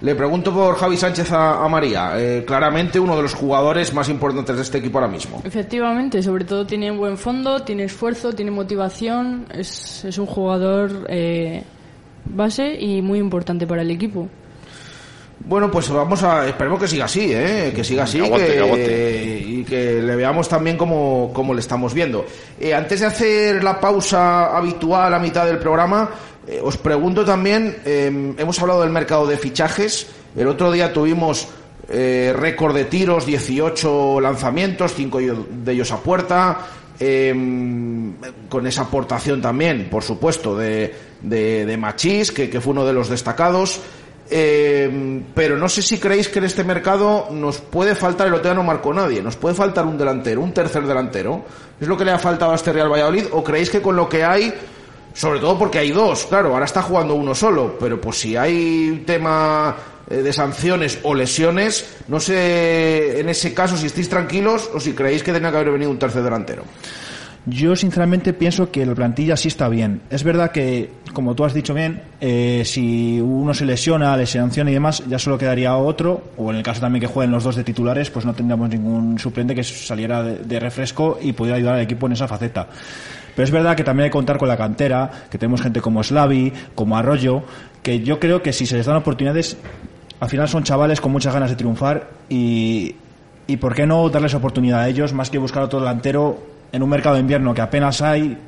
[0.00, 2.14] Le pregunto por Javi Sánchez a, a María.
[2.16, 5.42] Eh, claramente uno de los jugadores más importantes de este equipo ahora mismo.
[5.44, 11.62] Efectivamente, sobre todo tiene buen fondo, tiene esfuerzo, tiene motivación, es, es un jugador eh,
[12.24, 14.28] base y muy importante para el equipo.
[15.44, 16.46] Bueno, pues vamos a.
[16.48, 17.72] Esperemos que siga así, ¿eh?
[17.74, 19.44] Que siga así Que aguante, que- que aguante.
[19.44, 22.24] y que le veamos también como, como le estamos viendo.
[22.60, 26.10] Eh, antes de hacer la pausa habitual a mitad del programa,
[26.46, 30.06] eh, os pregunto también: eh, hemos hablado del mercado de fichajes.
[30.36, 31.48] El otro día tuvimos
[31.88, 35.18] eh, récord de tiros, 18 lanzamientos, 5
[35.50, 36.58] de ellos a puerta.
[37.04, 37.34] Eh,
[38.48, 42.92] con esa aportación también, por supuesto, de, de, de Machís, que, que fue uno de
[42.92, 43.80] los destacados.
[44.30, 48.54] Eh, pero no sé si creéis que en este mercado nos puede faltar, el otro
[48.54, 51.44] no marcó nadie, nos puede faltar un delantero, un tercer delantero.
[51.80, 53.26] ¿Es lo que le ha faltado a este Real Valladolid?
[53.32, 54.54] ¿O creéis que con lo que hay,
[55.12, 59.02] sobre todo porque hay dos, claro, ahora está jugando uno solo, pero pues si hay
[59.04, 59.74] tema
[60.16, 65.22] de sanciones o lesiones, no sé en ese caso si estáis tranquilos o si creéis
[65.22, 66.64] que tenía que haber venido un tercer delantero.
[67.44, 70.02] Yo sinceramente pienso que la plantilla sí está bien.
[70.10, 74.70] Es verdad que, como tú has dicho bien, eh, si uno se lesiona, le sanciona
[74.70, 77.56] y demás, ya solo quedaría otro, o en el caso también que jueguen los dos
[77.56, 81.80] de titulares, pues no tendríamos ningún suplente que saliera de refresco y pudiera ayudar al
[81.80, 82.68] equipo en esa faceta.
[83.34, 86.04] Pero es verdad que también hay que contar con la cantera, que tenemos gente como
[86.04, 87.42] Slavi, como Arroyo,
[87.82, 89.56] que yo creo que si se les dan oportunidades,
[90.22, 92.94] al final son chavales con muchas ganas de triunfar y,
[93.48, 96.38] y ¿por qué no darles oportunidad a ellos más que buscar otro delantero
[96.70, 98.38] en un mercado de invierno que apenas hay,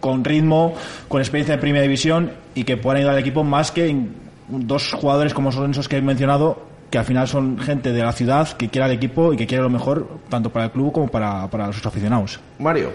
[0.00, 0.74] con ritmo,
[1.08, 4.12] con experiencia de primera división y que puedan ayudar al equipo más que en
[4.48, 8.12] dos jugadores como son esos que he mencionado que al final son gente de la
[8.12, 11.08] ciudad que quiere al equipo y que quiere lo mejor tanto para el club como
[11.08, 12.38] para, para sus aficionados.
[12.58, 12.90] Mario.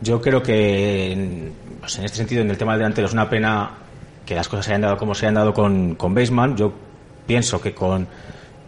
[0.00, 3.28] Yo creo que en, pues en este sentido, en el tema del delantero, es una
[3.28, 3.70] pena
[4.24, 6.56] que las cosas se hayan dado como se hayan dado con, con Baseman.
[6.56, 6.86] Yo
[7.28, 8.08] pienso que con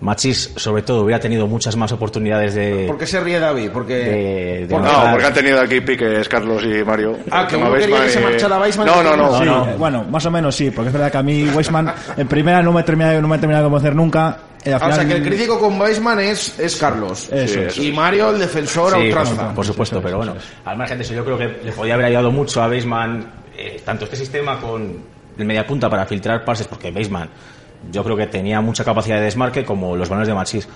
[0.02, 2.84] Machis, sobre todo, hubiera tenido muchas más oportunidades de.
[2.86, 3.70] ¿Por qué se ríe David?
[3.70, 3.94] Porque...
[3.94, 7.18] de- de No, porque han tenido aquí piques Carlos y Mario.
[7.30, 9.38] Ah, que quería Weisman que se marchara Weisman y No, no, no.
[9.38, 9.68] Sí, no.
[9.68, 12.62] eh, bueno, más o menos sí, porque es verdad que a mí Weisman en primera
[12.62, 14.38] no me termina no me termina de convencer nunca.
[14.64, 17.28] eh, al Ah, o sea que el crítico con Weisman es, es Carlos.
[17.30, 17.88] Eso Sí.
[17.88, 21.12] Y Mario el defensor a Sí, por, por supuesto, pero bueno, al margen de eso,
[21.12, 24.96] yo creo que le podía haber ayudado mucho a Baseman, eh, tanto este sistema con
[25.36, 27.28] el media punta para filtrar pases, porque Baseman
[27.90, 30.68] yo creo que tenía mucha capacidad de desmarque, como los balones de Machís.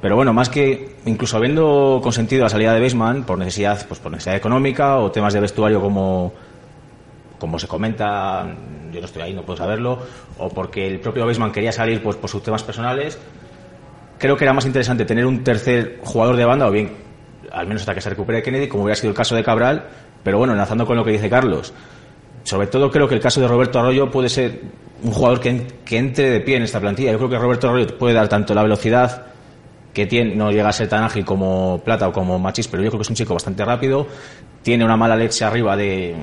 [0.00, 4.12] Pero bueno, más que incluso habiendo consentido la salida de Baseman por necesidad, pues por
[4.12, 6.32] necesidad económica o temas de vestuario como
[7.38, 8.46] como se comenta,
[8.92, 10.00] yo no estoy ahí, no puedo saberlo,
[10.38, 13.18] o porque el propio Baseman quería salir pues por sus temas personales,
[14.18, 16.96] creo que era más interesante tener un tercer jugador de banda, o bien,
[17.52, 19.86] al menos hasta que se recupere Kennedy, como hubiera sido el caso de Cabral,
[20.22, 21.72] pero bueno, enlazando con lo que dice Carlos.
[22.48, 24.62] Sobre todo creo que el caso de Roberto Arroyo puede ser
[25.02, 27.12] un jugador que, que entre de pie en esta plantilla.
[27.12, 29.26] Yo creo que Roberto Arroyo puede dar tanto la velocidad
[29.92, 32.88] que tiene, no llega a ser tan ágil como Plata o como Machis, pero yo
[32.88, 34.06] creo que es un chico bastante rápido,
[34.62, 36.14] tiene una mala leche arriba de,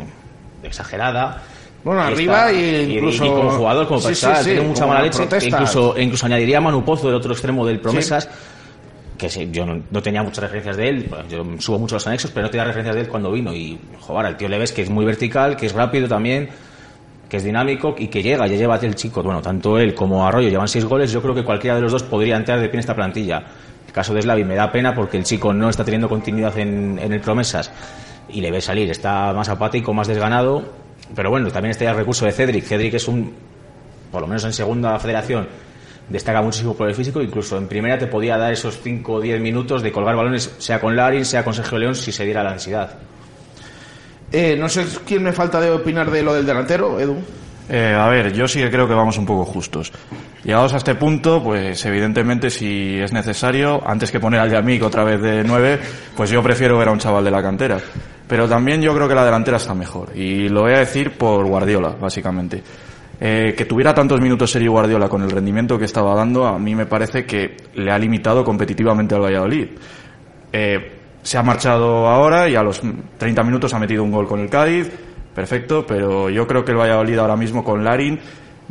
[0.63, 1.43] de exagerada.
[1.83, 4.67] Bueno, Y arriba está- y incluso- y como jugador, como Sí, persona, sí, sí, tiene
[4.67, 5.17] mucha mala leche.
[5.19, 5.47] protesta.
[5.47, 8.27] Incluso, incluso añadiría a Manu Pozo del otro extremo del Promesas,
[9.17, 12.45] que sí, yo no, tenía muchas referencias de él, yo subo mucho los anexos, pero
[12.45, 13.53] no tenía referencias de él cuando vino.
[13.53, 16.49] Y, joder, al tío le ves que es muy vertical, que es rápido también,
[17.29, 19.23] que es dinámico y que llega, ya lleva el chico.
[19.23, 22.03] Bueno, tanto él como Arroyo llevan seis goles, yo creo que cualquiera de los dos
[22.03, 23.43] podría entrar de pie en esta plantilla.
[23.87, 26.99] El caso de Slavi me da pena porque el chico no está teniendo continuidad en
[26.99, 27.71] el Promesas
[28.29, 30.63] y le ve salir, está más apático, más desganado.
[31.15, 32.65] Pero bueno, también está el recurso de Cedric.
[32.65, 33.33] Cedric es un,
[34.11, 35.47] por lo menos en segunda federación,
[36.09, 39.39] destaca muchísimo por el físico, incluso en primera te podía dar esos 5 o 10
[39.41, 42.53] minutos de colgar balones, sea con Larin, sea con Sergio León, si se diera la
[42.53, 42.97] necesidad.
[44.31, 47.17] Eh, no sé quién me falta de opinar de lo del delantero, Edu.
[47.69, 49.91] Eh, a ver, yo sí que creo que vamos un poco justos.
[50.43, 55.03] Llegados a este punto, pues evidentemente si es necesario, antes que poner al Yamik otra
[55.03, 55.79] vez de nueve,
[56.15, 57.79] pues yo prefiero ver a un chaval de la cantera.
[58.27, 60.15] Pero también yo creo que la delantera está mejor.
[60.15, 62.61] Y lo voy a decir por Guardiola, básicamente.
[63.19, 66.75] Eh, que tuviera tantos minutos Sergio Guardiola con el rendimiento que estaba dando, a mí
[66.75, 69.67] me parece que le ha limitado competitivamente al Valladolid.
[70.51, 70.91] Eh,
[71.21, 72.81] se ha marchado ahora y a los
[73.17, 74.91] 30 minutos ha metido un gol con el Cádiz,
[75.33, 78.19] perfecto, pero yo creo que el Valladolid ahora mismo con Larin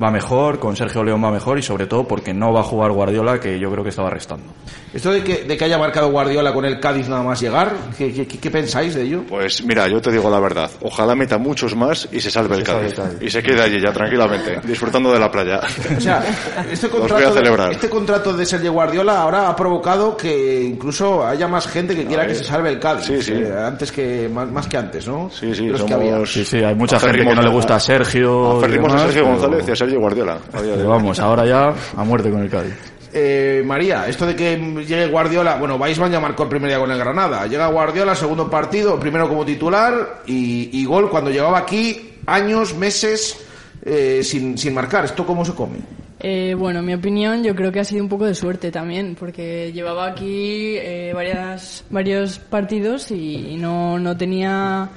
[0.03, 2.91] va mejor, con Sergio León va mejor y sobre todo porque no va a jugar
[2.93, 4.53] Guardiola que yo creo que estaba restando.
[4.93, 8.13] Esto de que, de que haya marcado Guardiola con el Cádiz nada más llegar, ¿qué,
[8.13, 9.23] qué- qué pensáis de ello?
[9.29, 10.71] Pues mira, yo te digo la verdad.
[10.83, 12.95] Ojalá meta muchos más y se salve el Cádiz.
[13.21, 15.61] Y se quede allí ya tranquilamente, disfrutando de la playa.
[15.97, 16.23] O sea,
[16.71, 21.67] este contrato, de, este contrato de Sergio Guardiola ahora ha provocado que incluso haya más
[21.67, 23.07] gente que quiera que se salve el Cádiz.
[23.07, 23.33] Sí, sí.
[23.33, 25.29] eh, antes que, más, más que antes, ¿no?
[25.31, 26.13] Sí, sí, los que había.
[26.15, 26.33] somos...
[26.33, 28.55] Sí, sí, hay mucha gente que no le gusta a Sergio.
[28.55, 30.39] y Aferrimos a Sergio pero- González y a Sergio Guardiola.
[30.51, 30.83] Pero hoy.
[30.83, 32.75] vamos, ahora ya a muerte con el Cádiz.
[33.13, 36.91] Eh, María, esto de que llegue Guardiola, bueno, Weisman ya marcó el primer día con
[36.91, 37.47] el Granada.
[37.47, 43.39] Llega Guardiola, segundo partido, primero como titular y, y gol cuando llegaba aquí años, meses
[43.85, 45.05] eh, sin, sin marcar.
[45.05, 45.77] ¿Esto cómo se come?
[46.21, 49.15] Eh, bueno, en mi opinión, yo creo que ha sido un poco de suerte también,
[49.15, 54.89] porque llevaba aquí eh, varias, varios partidos y, y no, no, tenía,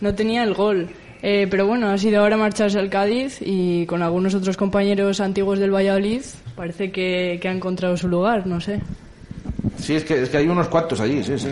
[0.00, 0.88] no tenía el gol.
[1.22, 5.58] Eh, pero bueno, ha sido ahora marcharse al Cádiz y con algunos otros compañeros antiguos
[5.58, 6.22] del Valladolid
[6.54, 8.80] parece que, que ha encontrado su lugar, no sé.
[9.78, 11.48] Sí, es que, es que hay unos cuantos allí, sí, sí.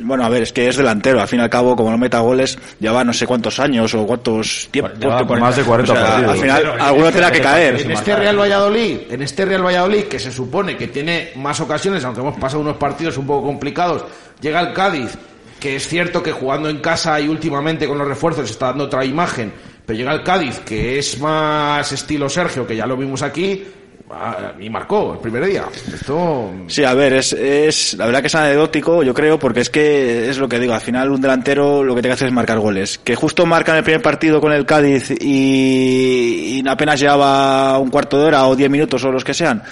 [0.00, 1.20] Bueno, a ver, es que es delantero.
[1.20, 4.06] Al fin y al cabo, como no meta goles, lleva no sé cuántos años o
[4.06, 4.92] cuántos tiempos.
[5.38, 6.32] Más de 40 O sea, partidos.
[6.32, 7.80] Al final, alguno tendrá que caer.
[7.80, 12.04] En este Real Valladolid, en este Real Valladolid, que se supone que tiene más ocasiones,
[12.04, 14.04] aunque hemos pasado unos partidos un poco complicados,
[14.40, 15.16] llega el Cádiz,
[15.58, 19.04] que es cierto que jugando en casa y últimamente con los refuerzos está dando otra
[19.04, 19.52] imagen,
[19.84, 23.64] pero llega el Cádiz, que es más estilo Sergio, que ya lo vimos aquí,
[24.10, 25.64] ah, y marcó el primer día.
[25.92, 29.70] Esto Sí, a ver, es, es la verdad que es anecdótico, yo creo, porque es
[29.70, 32.34] que es lo que digo, al final un delantero lo que tiene que hacer es
[32.34, 32.98] marcar goles.
[32.98, 38.18] Que justo marcan el primer partido con el Cádiz y, y apenas llevaba un cuarto
[38.18, 39.62] de hora o diez minutos o los que sean.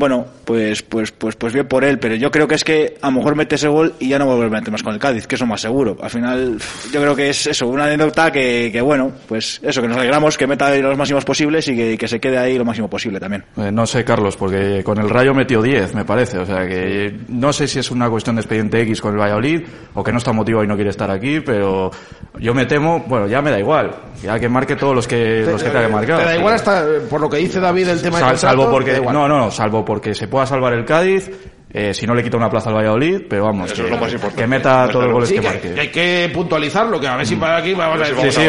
[0.00, 3.10] Bueno, pues, pues, pues, pues bien por él, pero yo creo que es que a
[3.10, 4.94] lo mejor mete ese gol y ya no va a volver a meter más con
[4.94, 5.98] el Cádiz, que eso más seguro.
[6.00, 6.56] Al final,
[6.90, 10.38] yo creo que es eso, una anécdota que, que bueno, pues eso, que nos alegramos,
[10.38, 13.20] que meta ahí los máximos posibles y que, que se quede ahí lo máximo posible
[13.20, 13.44] también.
[13.58, 16.38] Eh, no sé, Carlos, porque con el Rayo metió 10, me parece.
[16.38, 19.60] O sea que no sé si es una cuestión de expediente X con el Valladolid
[19.92, 21.90] o que no está motivado y no quiere estar aquí, pero
[22.38, 23.90] yo me temo, bueno, ya me da igual.
[24.22, 26.18] Ya que marque todos los que, los que tenga que marcar.
[26.20, 28.64] te da igual hasta eh, por lo que dice David el tema de Sal- salvo
[28.66, 31.28] te porque no no salvo porque se pueda salvar el Cádiz
[31.72, 34.12] eh, si no le quita una plaza al Valladolid pero vamos que, es lo más
[34.12, 34.40] importante.
[34.42, 37.16] que meta todos los goles Sí, que que, marque que hay que puntualizarlo, que a
[37.16, 38.46] ver si para aquí vamos a decir, Sí, sí,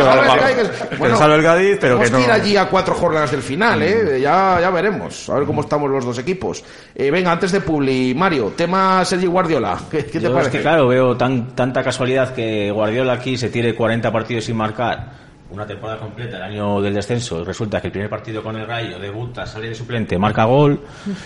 [0.99, 4.19] bueno, salve el Cádiz, pero que no- ir allí a cuatro jornadas del final, ¿eh?
[4.21, 6.63] Ya, ya veremos, a ver cómo estamos los dos equipos.
[6.95, 10.51] Eh, venga, antes de Publi, Mario, tema Sergio Guardiola, ¿qué, qué te Yo es parece?
[10.57, 15.20] que, claro, veo tan, tanta casualidad que Guardiola aquí se tire 40 partidos sin marcar
[15.51, 18.65] una temporada completa, el año del descenso, y resulta que el primer partido con el
[18.67, 20.79] Rayo debuta, sale de suplente, marca gol,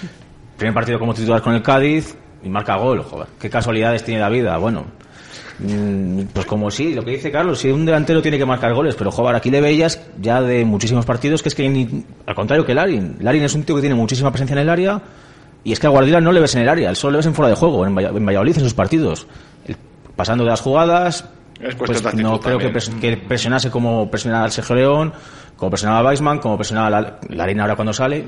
[0.58, 4.30] primer partido como titular con el Cádiz y marca gol, joder, qué casualidades tiene la
[4.30, 4.86] vida, bueno.
[5.60, 8.96] mm, Pues como sí, lo que dice Carlos, si un delantero tiene que marcar goles,
[8.96, 12.66] pero joder, aquí le veías ya de muchísimos partidos que es que ni- al contrario
[12.66, 13.18] que Larin.
[13.22, 15.02] Larin es un tío que tiene muchísima presencia en el área
[15.64, 17.34] y es que a Guardiola no le ves en el área, solo le ves en
[17.36, 19.28] fuera de juego, en, Valla- en Valladolid en sus partidos.
[20.16, 21.26] Pasando de las jugadas,
[21.60, 22.74] Es pues de no creo que, también.
[22.74, 25.14] pres- que presionase como presionaba al Sergio León,
[25.56, 28.26] como presionaba a Weisman, como presionaba a la, Larin ahora cuando sale.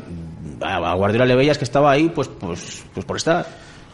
[0.62, 3.46] A, a Guardiola le veías que estaba ahí pues, pues, pues por estar.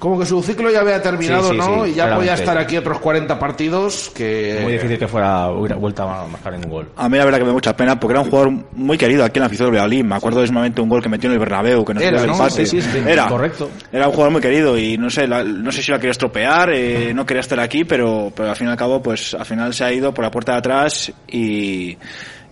[0.04, 1.86] Como que su ciclo ya había terminado, Sí, sí, ¿no?
[1.86, 2.34] sí, y ya podía claramente.
[2.34, 4.60] estar aquí otros 40 partidos que...
[4.62, 6.90] Muy difícil que fuera hubiera vuelto a marcar ningún gol.
[6.98, 9.24] A mí la verdad que me da mucha pena porque era un jugador muy querido
[9.24, 10.04] aquí en la afición del Valladolid.
[10.04, 12.18] Me acuerdo de ese momento un gol que metió en el Bernabéu, que nos Era,
[12.18, 12.34] dio el ¿no?
[12.34, 12.66] empate.
[12.66, 13.70] Sí, sí, sí, era, correcto.
[13.94, 16.70] Era un jugador muy querido y no sé, la- no sé si lo quería estropear,
[16.74, 19.74] eh, no quería estar aquí, pero, pero al fin y al cabo, pues al final
[19.74, 21.98] se ha ido por la puerta de atrás y,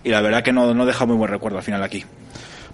[0.04, 2.02] y la verdad que no, no deja muy buen recuerdo al final aquí.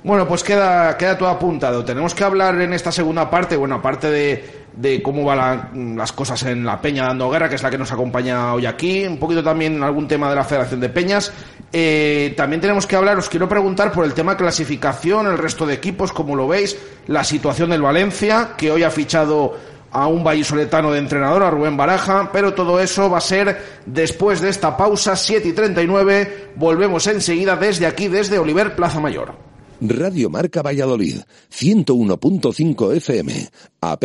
[0.04, 1.84] Bueno, pues queda, queda todo apuntado.
[1.84, 6.42] Tenemos que hablar en esta segunda parte, bueno, aparte de, de cómo van las cosas
[6.44, 9.42] en la Peña dando guerra, que es la que nos acompaña hoy aquí, un poquito
[9.42, 11.32] también algún tema de la Federación de Peñas.
[11.72, 15.74] Eh, también tenemos que hablar, os quiero preguntar por el tema clasificación, el resto de
[15.74, 16.78] equipos, como lo veis,
[17.08, 19.56] la situación del Valencia, que hoy ha fichado
[19.90, 24.40] a un vallisoletano de entrenador, a Rubén Baraja, pero todo eso va a ser después
[24.40, 26.50] de esta pausa, 7 y 39.
[26.54, 29.47] Volvemos enseguida desde aquí, desde Oliver Plaza Mayor.
[29.80, 31.20] Radio Marca Valladolid,
[31.50, 33.48] 101.5 FM,
[33.80, 34.04] app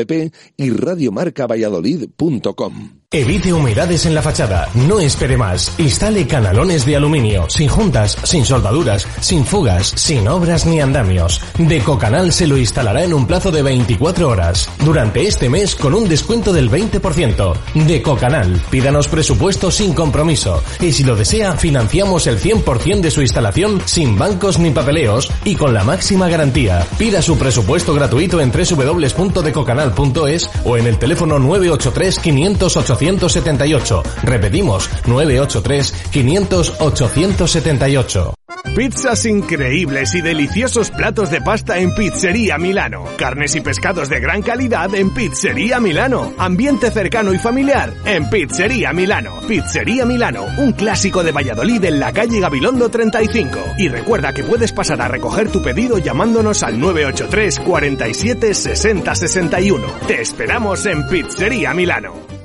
[0.58, 3.04] y radiomarcavalladolid.com.
[3.16, 5.72] Evite humedades en la fachada, no espere más.
[5.78, 11.40] Instale canalones de aluminio, sin juntas, sin soldaduras, sin fugas, sin obras ni andamios.
[11.60, 14.68] Decocanal se lo instalará en un plazo de 24 horas.
[14.84, 17.54] Durante este mes con un descuento del 20%.
[17.86, 20.64] Decocanal, pídanos presupuesto sin compromiso.
[20.82, 25.54] Y si lo desea, financiamos el 100% de su instalación sin bancos ni papeleos y
[25.64, 26.86] con la máxima garantía.
[26.98, 34.04] Pida su presupuesto gratuito en www.decocanal.es o en el teléfono 983 500 878.
[34.24, 38.34] Repetimos, 983 500 878.
[38.76, 43.06] Pizzas increíbles y deliciosos platos de pasta en Pizzería Milano.
[43.18, 46.34] Carnes y pescados de gran calidad en Pizzería Milano.
[46.40, 49.42] Ambiente cercano y familiar en Pizzería Milano.
[49.48, 53.60] Pizzería Milano, un clásico de Valladolid en la calle Gabilondo 35.
[53.78, 59.88] Y recuerda que puedes pasar a recoger tu pedido llamándonos al 983 47 60 61.
[60.08, 62.43] Te esperamos en Pizzería Milano.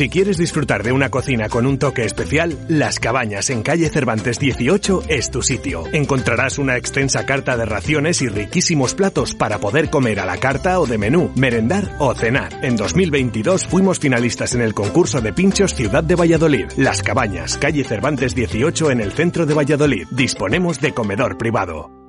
[0.00, 4.38] Si quieres disfrutar de una cocina con un toque especial, Las Cabañas en calle Cervantes
[4.38, 5.84] 18 es tu sitio.
[5.92, 10.80] Encontrarás una extensa carta de raciones y riquísimos platos para poder comer a la carta
[10.80, 12.64] o de menú, merendar o cenar.
[12.64, 16.70] En 2022 fuimos finalistas en el concurso de pinchos Ciudad de Valladolid.
[16.78, 20.06] Las Cabañas, calle Cervantes 18 en el centro de Valladolid.
[20.12, 21.99] Disponemos de comedor privado.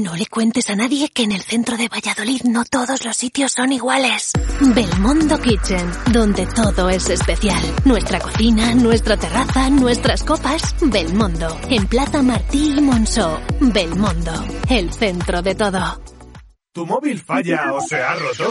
[0.00, 3.52] No le cuentes a nadie que en el centro de Valladolid no todos los sitios
[3.52, 4.32] son iguales.
[4.74, 7.60] Belmondo Kitchen, donde todo es especial.
[7.84, 10.74] Nuestra cocina, nuestra terraza, nuestras copas.
[10.80, 13.40] Belmondo, en Plaza Martí y Monceau.
[13.60, 14.32] Belmondo,
[14.70, 16.02] el centro de todo.
[16.72, 18.50] ¿Tu móvil falla o se ha roto?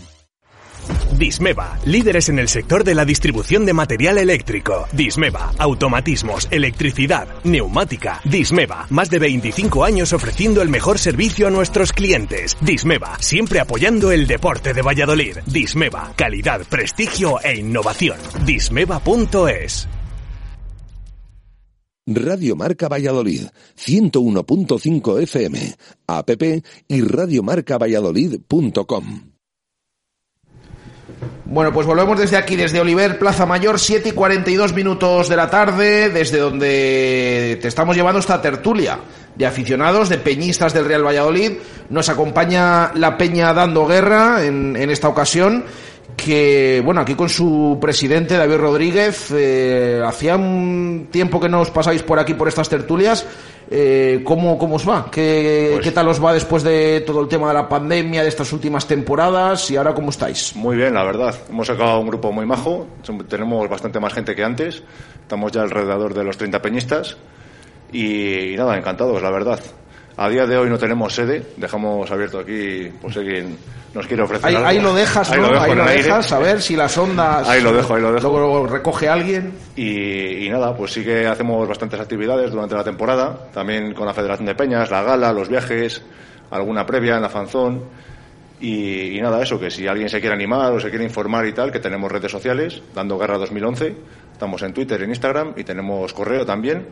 [1.17, 4.87] Dismeva, líderes en el sector de la distribución de material eléctrico.
[4.91, 8.21] Dismeva, automatismos, electricidad, neumática.
[8.23, 12.57] Dismeva, más de 25 años ofreciendo el mejor servicio a nuestros clientes.
[12.61, 15.37] Dismeva, siempre apoyando el deporte de Valladolid.
[15.45, 18.17] Dismeva, calidad, prestigio e innovación.
[18.45, 19.87] Dismeva.es.
[22.07, 23.43] Radio Marca Valladolid,
[23.77, 25.75] 101.5 FM,
[26.07, 26.31] app
[26.87, 29.30] y radiomarcavalladolid.com.
[31.45, 35.49] Bueno, pues volvemos desde aquí, desde Oliver, Plaza Mayor, 7 y 42 minutos de la
[35.49, 38.99] tarde, desde donde te estamos llevando esta tertulia
[39.35, 41.53] de aficionados, de peñistas del Real Valladolid.
[41.89, 45.65] Nos acompaña la Peña dando guerra en, en esta ocasión
[46.15, 51.71] que, bueno, aquí con su presidente, David Rodríguez, eh, hacía un tiempo que no os
[51.71, 53.25] pasáis por aquí, por estas tertulias.
[53.73, 55.07] Eh, ¿cómo, ¿Cómo os va?
[55.09, 58.27] ¿Qué, Pues- ¿Qué tal os va después de todo el tema de la pandemia, de
[58.27, 59.71] estas últimas temporadas?
[59.71, 60.53] ¿Y ahora cómo estáis?
[60.57, 61.33] Muy bien, la verdad.
[61.49, 62.85] Hemos sacado un grupo muy majo.
[63.29, 64.83] Tenemos bastante más gente que antes.
[65.21, 67.15] Estamos ya alrededor de los 30 peñistas.
[67.93, 69.59] Y, y nada, encantados, la verdad.
[70.17, 71.43] A día de hoy no tenemos sede.
[71.57, 73.57] Dejamos abierto aquí, por si alguien
[73.93, 74.67] nos quiere ofrecer Ahí, algo.
[74.67, 75.47] ahí lo dejas, Ahí ¿no?
[75.47, 76.03] lo dejo ahí lo aire.
[76.03, 77.47] dejas, a ver si las ondas.
[77.47, 78.29] Ahí lo dejo, ahí lo dejo.
[78.29, 79.53] Luego recoge alguien.
[79.75, 84.13] Y, y nada, pues sí que hacemos bastantes actividades durante la temporada, también con la
[84.13, 86.01] Federación de Peñas, la gala, los viajes,
[86.51, 87.83] alguna previa en la fanzón.
[88.59, 91.53] Y, y nada, eso, que si alguien se quiere animar o se quiere informar y
[91.53, 93.95] tal, que tenemos redes sociales, Dando Guerra 2011,
[94.33, 96.85] estamos en Twitter, en Instagram y tenemos correo también.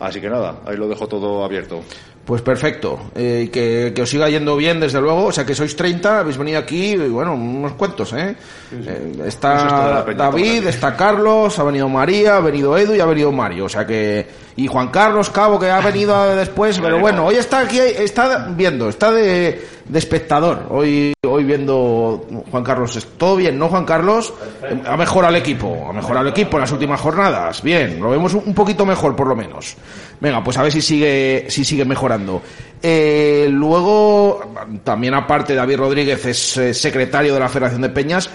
[0.00, 1.82] Así que nada, ahí lo dejo todo abierto.
[2.24, 3.10] Pues perfecto.
[3.16, 5.26] Eh, que, que os siga yendo bien, desde luego.
[5.26, 8.36] O sea, que sois 30, habéis venido aquí, y bueno, unos cuantos, ¿eh?
[8.72, 13.64] Eh, está David, está Carlos, ha venido María, ha venido Edu y ha venido Mario.
[13.64, 14.42] O sea que...
[14.54, 16.78] Y Juan Carlos Cabo, que ha venido después.
[16.82, 20.66] Pero bueno, hoy está aquí, está viendo, está de, de espectador.
[20.70, 23.06] Hoy, hoy viendo Juan Carlos.
[23.16, 24.32] ¿Todo bien, no, Juan Carlos?
[24.86, 27.62] Ha mejorado el equipo, ha mejorado el equipo en las últimas jornadas.
[27.62, 29.76] Bien, lo vemos un poquito mejor, por lo menos.
[30.20, 32.42] Venga, pues a ver si sigue, si sigue mejorando.
[32.82, 34.54] Eh, luego,
[34.84, 38.30] también aparte, David Rodríguez es eh, secretario de la Federación de Peñas.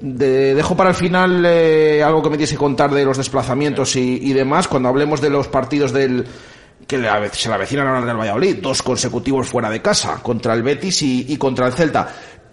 [0.00, 3.94] De- dejo para el final eh, algo que me tienes que contar de los desplazamientos
[3.94, 6.26] y, y demás, cuando hablemos de los partidos del
[6.86, 6.96] que
[7.32, 11.02] se le avecinan ahora al Real Valladolid, dos consecutivos fuera de casa, contra el Betis
[11.02, 12.08] y, y contra el Celta.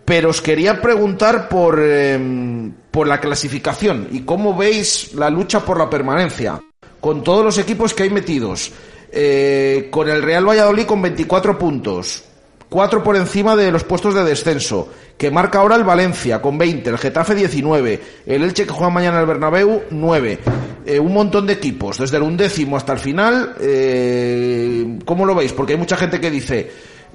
[0.06, 5.78] Pero os quería preguntar por, eh, por la clasificación y cómo veis la lucha por
[5.78, 6.60] la permanencia,
[7.00, 8.72] con todos los equipos que hay metidos,
[9.12, 12.24] eh, con el Real Valladolid con 24 puntos,
[12.70, 16.90] cuatro por encima de los puestos de descenso, que marca ahora el Valencia con 20,
[16.90, 20.40] el Getafe 19, el Elche que juega mañana el Bernabéu 9.
[20.86, 25.52] eh, un montón de equipos, desde el undécimo hasta el final, eh, ¿cómo lo veis?
[25.54, 26.72] Porque hay mucha gente que dice,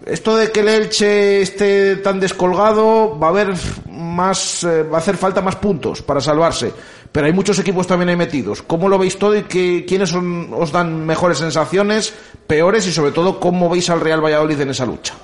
[0.07, 3.55] esto de que el Elche esté tan descolgado, va a haber
[3.91, 6.73] más, eh, va a hacer falta más puntos para salvarse.
[7.11, 8.63] Pero hay muchos equipos también ahí metidos.
[8.63, 12.13] ¿Cómo lo veis todo y qué, quiénes son- os dan mejores sensaciones,
[12.47, 15.15] peores y sobre todo cómo veis al Real Valladolid en esa lucha?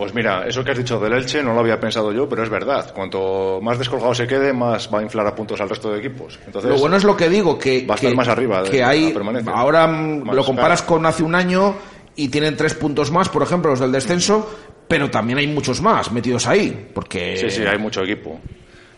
[0.00, 2.48] Pues mira, eso que has dicho del Elche no lo había pensado yo, pero es
[2.48, 2.90] verdad.
[2.94, 6.40] Cuanto más descolgado se quede, más va a inflar a puntos al resto de equipos.
[6.46, 8.70] Entonces, lo bueno es lo que digo, que, va a estar que- más arriba de
[8.70, 9.14] que hay,
[9.52, 10.94] ahora mm, Más, lo comparas claro.
[10.94, 11.74] con hace un año
[12.16, 14.50] y tienen tres puntos más, por ejemplo, los del descenso,
[14.88, 17.36] pero también hay muchos más metidos ahí, porque...
[17.36, 18.40] Sí, sí, hay mucho equipo.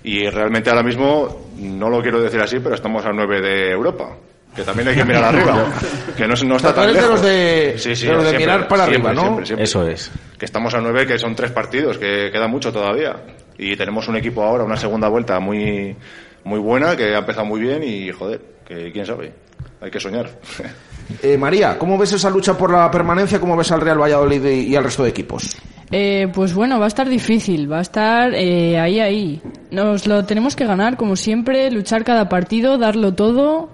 [0.04, 4.18] Y realmente ahora mismo, no lo quiero decir así, pero estamos a 9 de Europa.
[4.54, 5.64] Que también hay que mirar arriba.
[6.16, 7.10] Que no, no está tan de lejos.
[7.10, 9.28] los de- Sí, sí, de los de siempre, mirar para siempre, arriba, ¿no?
[9.28, 9.64] siempre, siempre.
[9.64, 10.10] Eso es.
[10.38, 13.16] Que estamos a 9, que son tres partidos, que queda mucho todavía.
[13.56, 15.96] Y tenemos un equipo ahora, una segunda vuelta muy,
[16.44, 19.32] muy buena, que ha empezado muy bien y, joder, que quién sabe.
[19.80, 20.28] Hay que soñar.
[21.22, 23.38] Eh, María, ¿cómo ves esa lucha por la permanencia?
[23.40, 25.56] ¿Cómo ves al Real Valladolid y, y al resto de equipos?
[25.90, 29.42] Eh, pues bueno, va a estar difícil, va a estar eh, ahí, ahí.
[29.72, 33.70] Nos lo tenemos que ganar, como siempre, luchar cada partido, darlo todo,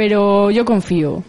[0.00, 1.22] pero yo confío.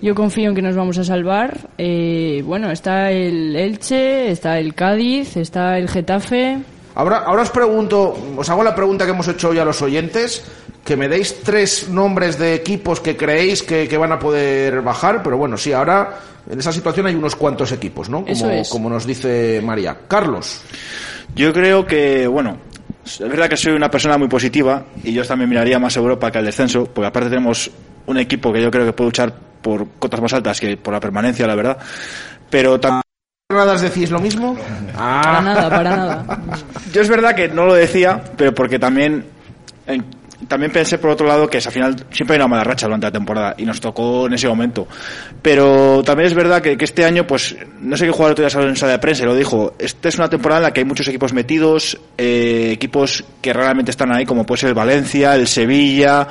[0.00, 1.68] Yo confío en que nos vamos a salvar.
[1.76, 6.58] Eh, bueno, está el Elche, está el Cádiz, está el Getafe.
[6.94, 10.44] Ahora, ahora os pregunto, os hago la pregunta que hemos hecho hoy a los oyentes,
[10.84, 15.20] que me deis tres nombres de equipos que creéis que, que van a poder bajar,
[15.20, 18.18] pero bueno, sí, ahora en esa situación hay unos cuantos equipos, ¿no?
[18.20, 18.68] Como, Eso es.
[18.68, 19.98] como nos dice María.
[20.06, 20.60] Carlos.
[21.34, 22.58] Yo creo que, bueno,
[23.04, 26.38] es verdad que soy una persona muy positiva y yo también miraría más Europa que
[26.38, 27.72] al descenso, porque aparte tenemos
[28.06, 29.32] un equipo que yo creo que puede luchar
[29.62, 31.78] por cotas más altas que por la permanencia, la verdad.
[32.50, 33.02] Pero también.
[33.52, 34.56] ¿Nada decís lo mismo?
[34.96, 35.20] Ah.
[35.22, 36.40] Para nada, para nada.
[36.92, 39.24] Yo es verdad que no lo decía, pero porque también
[39.86, 40.00] eh,
[40.48, 43.06] también pensé por otro lado que es, al final siempre hay una mala racha durante
[43.06, 44.86] la temporada y nos tocó en ese momento.
[45.40, 48.68] Pero también es verdad que, que este año, pues no sé qué jugador todavía salió
[48.68, 49.74] en sala de prensa y lo dijo.
[49.78, 53.90] Esta es una temporada en la que hay muchos equipos metidos, eh, equipos que realmente
[53.90, 56.28] están ahí, como puede ser el Valencia, el Sevilla.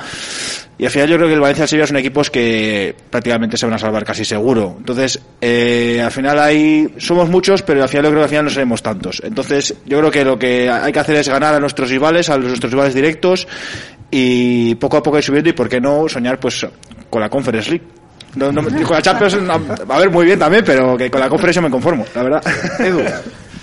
[0.84, 3.56] Y al final yo creo que el Valencia y el Sevilla son equipos que prácticamente
[3.56, 4.74] se van a salvar casi seguro.
[4.76, 8.44] Entonces, eh, al final hay, somos muchos, pero al final yo creo que al final
[8.44, 9.22] no seremos tantos.
[9.24, 12.36] Entonces, yo creo que lo que hay que hacer es ganar a nuestros rivales, a
[12.36, 13.48] nuestros rivales directos,
[14.10, 16.66] y poco a poco ir subiendo y por qué no soñar pues
[17.08, 17.86] con la Conference League.
[18.34, 19.38] No, no, con la Champions,
[19.88, 22.44] a ver, muy bien también, pero que con la Conference yo me conformo, la verdad.
[22.78, 23.00] Edu.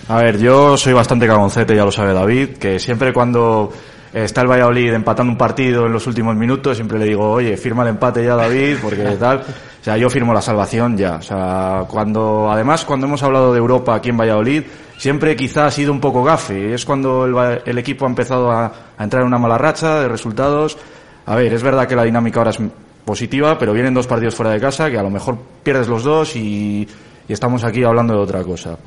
[0.08, 3.72] A ver, yo soy bastante cagoncete, ya lo sabe David, que siempre cuando
[4.14, 7.84] está el Valladolid empatando un partido en los últimos minutos, siempre le digo, oye, firma
[7.84, 9.40] el empate ya David, porque tal.
[9.40, 11.16] O sea, yo firmo la salvación ya.
[11.16, 14.64] O sea, cuando, además, cuando hemos hablado de Europa aquí en Valladolid,
[14.98, 16.74] siempre quizá ha sido un poco gafe.
[16.74, 20.08] Es cuando el, el equipo ha empezado a, a entrar en una mala racha de
[20.08, 20.78] resultados.
[21.26, 22.60] A ver, es verdad que la dinámica ahora es
[23.06, 26.36] positiva, pero vienen dos partidos fuera de casa que a lo mejor pierdes los dos
[26.36, 26.88] y,
[27.28, 28.78] y estamos aquí hablando de otra cosa.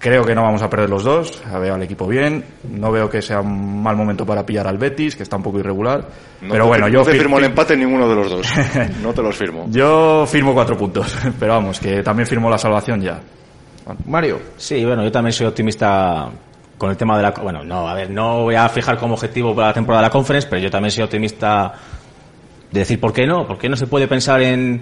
[0.00, 1.42] Creo que no vamos a perder los dos.
[1.60, 2.44] Veo al equipo bien.
[2.70, 5.58] No veo que sea un mal momento para pillar al Betis, que está un poco
[5.58, 6.04] irregular.
[6.40, 8.30] No pero te bueno, yo no te fir- firmo el empate en ninguno de los
[8.30, 8.46] dos.
[9.02, 9.66] No te los firmo.
[9.70, 11.16] Yo firmo cuatro puntos.
[11.40, 13.18] Pero vamos, que también firmo la salvación ya.
[14.06, 14.38] Mario.
[14.56, 16.28] Sí, bueno, yo también soy optimista
[16.76, 17.30] con el tema de la...
[17.32, 20.12] Bueno, no, a ver, no voy a fijar como objetivo para la temporada de la
[20.12, 21.72] conference, pero yo también soy optimista
[22.70, 23.46] de decir, ¿por qué no?
[23.48, 24.80] ¿Por qué no se puede pensar en,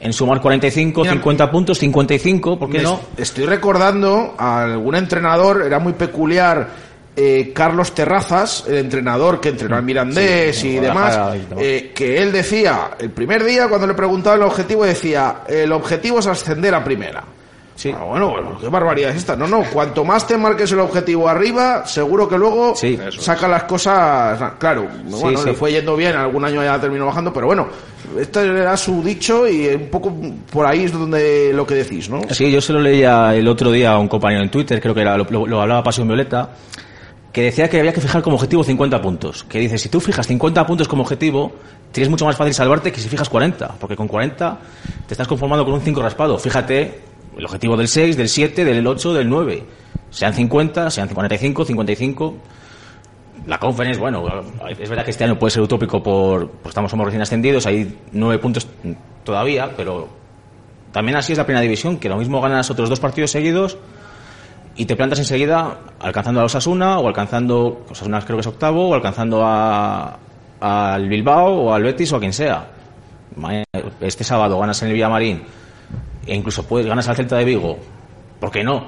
[0.00, 2.58] en sumar 45, 50 puntos, 55?
[2.58, 2.94] ¿Por qué no?
[2.94, 6.90] est- Estoy recordando a algún entrenador, era muy peculiar.
[7.16, 11.64] eh, Carlos Terrazas, el entrenador que entrenó al Mirandés Sí, demás, Guadalajara y demás.
[11.66, 16.20] eh, que él decía, el primer día cuando le preguntaba el objetivo, decía, el objetivo
[16.20, 17.22] es ascender a primera.
[17.80, 17.90] Sí.
[17.96, 19.36] Ah, bueno, bueno, qué barbaridad es esta.
[19.36, 22.74] No, no, cuanto más te marques el objetivo arriba, seguro que luego
[23.18, 24.38] saca las cosas.
[24.58, 25.46] Claro, bueno, sí.
[25.46, 27.68] le fue yendo bien, algún año ya terminó bajando, pero bueno,
[28.18, 30.12] este era su dicho y un poco
[30.52, 32.20] por ahí es donde lo que decís, ¿no?
[32.28, 35.00] Sí, yo se lo leía el otro día a un compañero en Twitter, creo que
[35.00, 36.50] era, lo, lo- lo hablaba Pasión Violeta,
[37.32, 39.44] que decía que había que fijar como objetivo 50 puntos.
[39.44, 41.52] Que dice, si tú fijas 50 puntos como objetivo,
[41.92, 44.58] tienes mucho más fácil salvarte que si fijas 40, porque con 40
[45.06, 46.36] te estás conformando con un 5 raspado.
[46.38, 49.62] Fíjate el objetivo del 6, del 7, del 8, del 9.
[50.10, 52.36] Sean 50, sean 45, 55.
[53.46, 54.24] La conference, bueno,
[54.68, 57.96] es verdad que este año puede ser utópico por, pues estamos somos recién ascendidos, hay
[58.12, 58.68] 9 puntos
[59.24, 60.08] todavía, pero
[60.92, 63.78] también así es la primera división, que lo mismo ganas otros dos partidos seguidos
[64.76, 68.94] y te plantas enseguida alcanzando a Osasuna o alcanzando, Osasuna creo que es octavo, o
[68.94, 70.18] alcanzando a,
[70.60, 72.66] al Bilbao o al Betis o a quien sea.
[74.00, 75.42] Este sábado ganas en el Villamarín
[76.26, 77.78] e incluso puedes ganas al Celta de Vigo.
[78.38, 78.86] ¿Por qué no?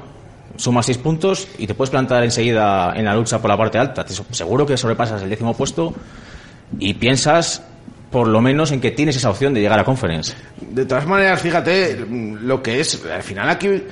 [0.56, 4.04] Sumas seis puntos y te puedes plantar enseguida en la lucha por la parte alta.
[4.04, 5.94] Te- seguro que sobrepasas el décimo puesto
[6.78, 7.62] y piensas
[8.10, 10.34] por lo menos en que tienes esa opción de llegar a conference.
[10.60, 13.82] De todas maneras, fíjate lo que es, al final aquí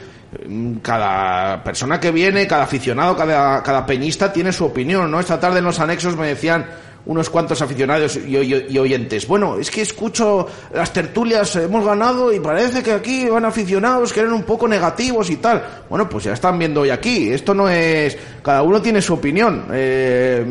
[0.82, 5.18] cada persona que viene, cada aficionado, cada, cada peñista tiene su opinión, ¿no?
[5.20, 6.66] Esta tarde en los anexos me decían
[7.06, 9.26] unos cuantos aficionados y, y oyentes.
[9.26, 14.20] Bueno, es que escucho las tertulias, hemos ganado y parece que aquí van aficionados que
[14.20, 15.62] eran un poco negativos y tal.
[15.88, 17.30] Bueno, pues ya están viendo hoy aquí.
[17.30, 18.16] Esto no es...
[18.42, 19.66] Cada uno tiene su opinión.
[19.72, 20.44] Eh,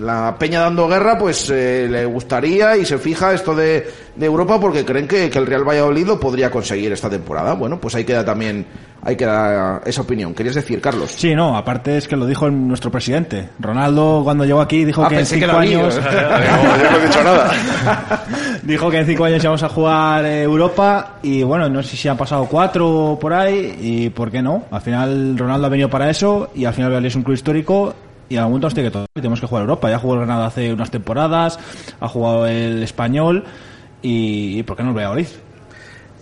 [0.00, 3.86] la Peña dando guerra, pues eh, le gustaría y se fija esto de,
[4.16, 7.52] de Europa porque creen que, que el Real Valladolid lo podría conseguir esta temporada.
[7.54, 8.66] Bueno, pues ahí queda también,
[9.02, 10.34] ahí queda esa opinión.
[10.34, 11.10] ¿Querías decir, Carlos?
[11.16, 13.48] Sí, no, aparte es que lo dijo nuestro presidente.
[13.58, 15.94] Ronaldo cuando llegó aquí dijo Ah, que en que cinco años...
[15.94, 16.00] yo
[16.90, 17.50] no he dicho nada.
[18.62, 22.08] dijo que en cinco años íbamos a jugar eh, Europa y bueno, no sé si
[22.08, 24.64] han pasado cuatro por ahí y por qué no.
[24.70, 27.94] Al final Ronaldo ha venido para eso y al final es un club histórico
[28.28, 29.08] y a algún momento nos tiene que tocar.
[29.14, 29.90] y Tenemos que jugar Europa.
[29.90, 31.58] Ya jugó el Granada hace unas temporadas,
[32.00, 33.44] ha jugado el Español
[34.02, 35.26] y, y ¿por qué no el Valladolid?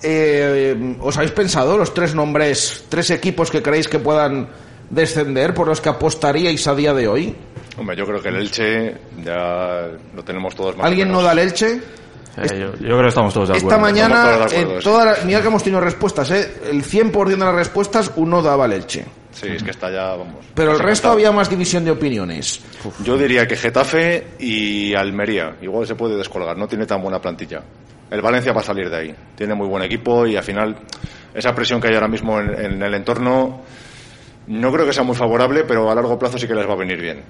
[0.03, 4.49] Eh, ¿Os habéis pensado los tres nombres, tres equipos que creéis que puedan
[4.91, 7.35] descender por los que apostaríais a día de hoy?
[7.77, 11.33] Hombre, yo creo que el Elche ya lo tenemos todos más o ¿Alguien no da
[11.33, 11.81] el Elche?
[12.37, 13.69] Eh, yo, yo creo que estamos todos de acuerdo.
[13.77, 14.85] Esta mañana, Estamos todos de acuerdo, en sí.
[14.85, 16.53] toda la- mira que hemos tenido respuestas, ¿eh?
[16.71, 19.05] el 100% de las respuestas uno daba el Elche.
[19.33, 20.45] Sí, es que está ya, vamos.
[20.55, 22.61] Pero el resto había más división de opiniones.
[23.05, 25.57] Yo diría que Getafe y Almería.
[25.63, 27.63] Igual se puede descolgar, no tiene tan buena plantilla.
[28.11, 29.15] El Valencia va a salir de ahí.
[29.37, 30.77] Tiene muy buen equipo y al final
[31.35, 33.61] esa presión que hay ahora mismo en, en el entorno
[34.47, 36.77] no creo que sea muy favorable, pero a largo plazo sí que les va a
[36.77, 37.21] venir bien.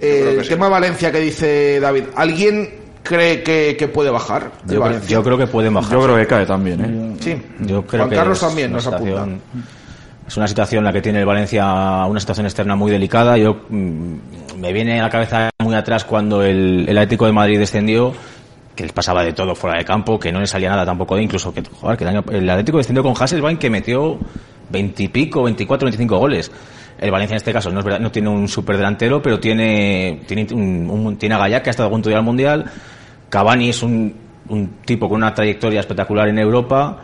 [0.00, 0.50] Eh, el sí.
[0.50, 2.70] tema Valencia que dice David, ¿alguien
[3.02, 5.10] cree que, que puede bajar de Yo, creo- Valencia?
[5.16, 5.92] yo creo que pueden bajar.
[5.92, 7.16] Yo creo que cae también, ¿eh?
[7.20, 7.42] Sí.
[7.60, 9.26] Yo creo Juan que Carlos es también nos apunta.
[10.26, 13.36] Es una situación en la que tiene el Valencia una situación externa muy delicada.
[13.36, 14.14] Yo mm,
[14.58, 18.12] me viene a la cabeza muy atrás cuando el, el Atlético de Madrid descendió,
[18.74, 21.22] que les pasaba de todo fuera de campo, que no le salía nada tampoco de,
[21.22, 24.18] incluso que, joder, que el, el Atlético descendió con Hasselbaink que metió
[24.70, 26.50] veintipico, 24, 25 goles.
[26.98, 30.20] El Valencia en este caso no es verdad, no tiene un super delantero, pero tiene,
[30.26, 32.70] tiene, un, tiene a Gallá que ha estado a punto al Mundial.
[33.28, 34.14] Cavani es un,
[34.48, 36.98] un tipo con una trayectoria espectacular en Europa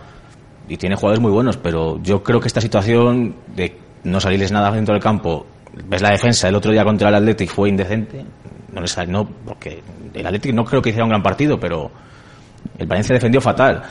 [0.68, 4.70] y tiene jugadores muy buenos, pero yo creo que esta situación de no salirles nada
[4.70, 5.46] dentro del campo,
[5.86, 8.24] ves la defensa el otro día contra el Athletic fue indecente,
[8.76, 9.82] no les sal- no porque
[10.14, 11.90] el Athletic no creo que hiciera un gran partido, pero
[12.78, 13.82] el Valencia defendió fatal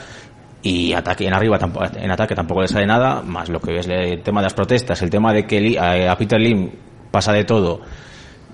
[0.62, 3.88] y ataque en arriba tampoco, en ataque tampoco le sale nada, más lo que es
[3.88, 6.70] el tema de las protestas, el tema de que a, Peter Lim
[7.12, 7.82] pasa de todo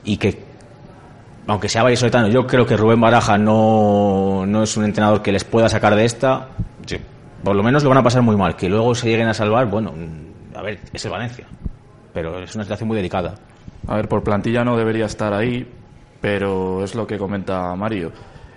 [0.03, 0.49] y que
[1.47, 5.43] aunque sea vallisoletano, yo creo que Rubén Baraja no, no es un entrenador que les
[5.43, 6.47] pueda sacar de esta.
[6.85, 6.97] Sí,
[7.43, 8.55] Por lo menos lo van a pasar muy mal.
[8.55, 9.91] Que luego se lleguen a salvar, bueno,
[10.55, 11.47] a ver, es el Valencia.
[12.13, 13.33] Pero es una situación muy delicada.
[13.87, 15.67] A ver, por plantilla no debería estar ahí,
[16.21, 18.11] pero es lo que comenta Mario.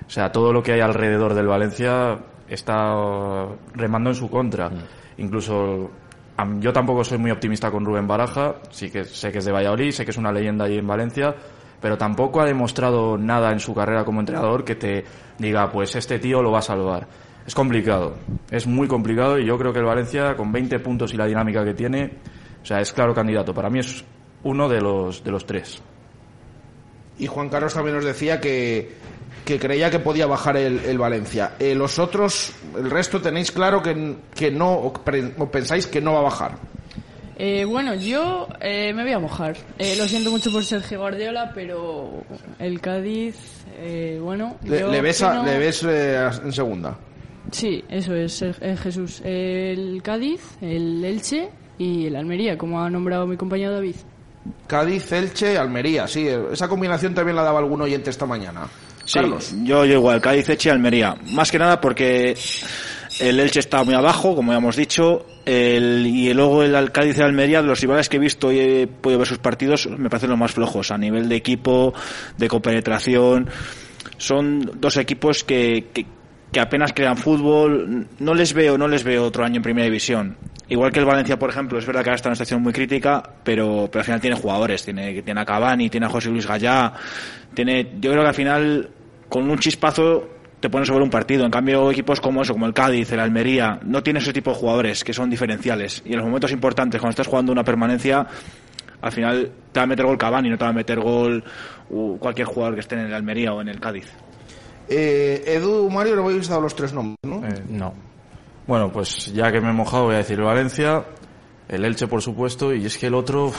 [0.06, 4.70] O sea, todo lo que hay alrededor del Valencia está remando en su contra.
[5.16, 5.90] Incluso
[6.36, 9.52] am- yo tampoco soy muy optimista con Rubén Baraja, sí que sé que es de
[9.52, 11.34] Valladolid, sé que es una leyenda ahí en Valencia,
[11.80, 15.04] pero tampoco ha demostrado nada en su carrera como entrenador que te
[15.38, 17.06] diga, pues este tío lo va a salvar.
[17.46, 18.14] Es complicado,
[18.50, 21.62] es muy complicado y yo creo que el Valencia con 20 puntos y la dinámica
[21.64, 22.12] que tiene,
[22.62, 23.52] o sea, es claro candidato.
[23.54, 24.02] Para mí es
[24.44, 25.82] uno de los, de los tres.
[27.18, 28.92] Y Juan Carlos también nos decía que,
[29.44, 31.52] que creía que podía bajar el, el Valencia.
[31.58, 34.92] Eh, los otros, el resto tenéis claro que, que no, o,
[35.50, 36.58] pensáis que no va a bajar.
[37.36, 39.56] Eh, bueno, yo eh, me voy a mojar.
[39.78, 42.22] Eh, lo siento mucho por Sergio Guardiola, pero
[42.60, 43.36] el Cádiz,
[43.78, 44.56] eh, bueno.
[44.64, 45.82] Le, le ves, a- opino- le ves
[46.44, 46.96] en segunda.
[47.50, 48.42] Sí, eso es,
[48.82, 49.20] Jesús.
[49.24, 53.96] El Cádiz, el Elche y el Almería, como ha nombrado mi compañero David.
[54.66, 56.26] Cádiz, Elche, Almería, sí.
[56.52, 58.66] Esa combinación también la daba algún oyente esta mañana.
[59.04, 59.54] Sí, Carlos.
[59.62, 61.16] yo, yo igual, Cádiz, Elche y Almería.
[61.32, 62.36] Más que nada porque
[63.20, 67.18] el Elche está muy abajo, como ya hemos dicho, el, y luego el Al- Cádiz
[67.18, 70.08] y Almería, de los rivales que he visto y he podido ver sus partidos, me
[70.08, 71.92] parecen los más flojos a nivel de equipo,
[72.38, 73.48] de compenetración.
[74.16, 76.06] Son dos equipos que, que,
[76.54, 78.06] que apenas crean fútbol.
[78.20, 80.36] No les veo, no les veo otro año en primera división.
[80.68, 82.72] Igual que el Valencia, por ejemplo, es verdad que ahora está en una situación muy
[82.72, 84.82] crítica, pero, pero al final tiene jugadores.
[84.84, 86.92] Tiene, tiene a Cavani, tiene a José Luis Gallá.
[87.52, 88.88] Tiene, yo creo que al final,
[89.28, 90.30] con un chispazo,
[90.60, 91.44] te pones sobre un partido.
[91.44, 94.56] En cambio, equipos como eso, como el Cádiz, el Almería, no tienen ese tipo de
[94.56, 96.02] jugadores que son diferenciales.
[96.06, 98.26] Y en los momentos importantes, cuando estás jugando una permanencia,
[99.02, 101.44] al final te va a meter gol Cavani, no te va a meter gol
[101.90, 104.06] uh, cualquier jugador que esté en el Almería o en el Cádiz.
[104.88, 107.46] Eh, Edu, Mario, le habéis dado los tres nombres, ¿no?
[107.46, 107.94] Eh, no.
[108.66, 111.04] Bueno, pues ya que me he mojado voy a decir el Valencia,
[111.68, 113.52] el Elche por supuesto, y es que el otro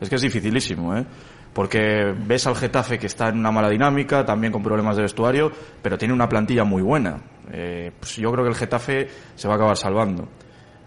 [0.00, 1.04] es que es dificilísimo, ¿eh?
[1.52, 5.50] Porque ves al Getafe que está en una mala dinámica, también con problemas de vestuario,
[5.82, 7.18] pero tiene una plantilla muy buena.
[7.50, 10.28] Eh, pues yo creo que el Getafe se va a acabar salvando.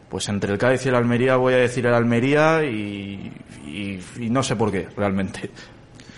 [0.08, 3.32] Pues entre el Cádiz y el Almería voy a decir el Almería y,
[3.66, 5.50] y- y no sé por qué, realmente.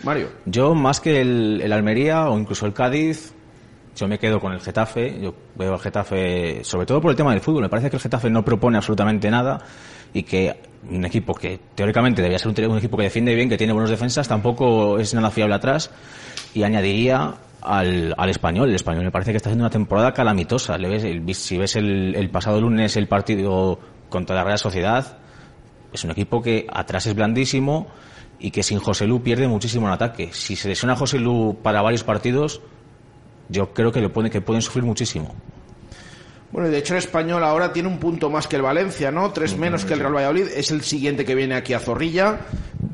[0.03, 0.27] Mario.
[0.45, 3.33] Yo, más que el, el Almería o incluso el Cádiz,
[3.95, 5.19] yo me quedo con el Getafe.
[5.21, 7.63] Yo veo al Getafe, sobre todo por el tema del fútbol.
[7.63, 9.59] Me parece que el Getafe no propone absolutamente nada
[10.13, 10.55] y que
[10.89, 14.27] un equipo que teóricamente debía ser un, equipo que defiende bien, que tiene buenos defensas,
[14.27, 15.91] tampoco es nada fiable atrás.
[16.53, 18.69] Y añadiría al, al español.
[18.69, 20.77] El español me parece que está haciendo una temporada calamitosa.
[20.77, 23.79] Le ves, el- si ves el, el pasado lunes el partido
[24.09, 25.17] contra la Real Sociedad,
[25.91, 27.87] es un equipo que atrás es blandísimo
[28.39, 30.29] y que sin José Lu pierde muchísimo en ataque.
[30.33, 32.61] Si se lesiona José Lu para varios partidos,
[33.49, 35.35] yo creo que, le puede, que pueden sufrir muchísimo.
[36.51, 39.31] Bueno, y de hecho el español ahora tiene un punto más que el Valencia, ¿no?
[39.31, 40.47] Tres menos que el Real Valladolid.
[40.55, 42.41] Es el siguiente que viene aquí a Zorrilla.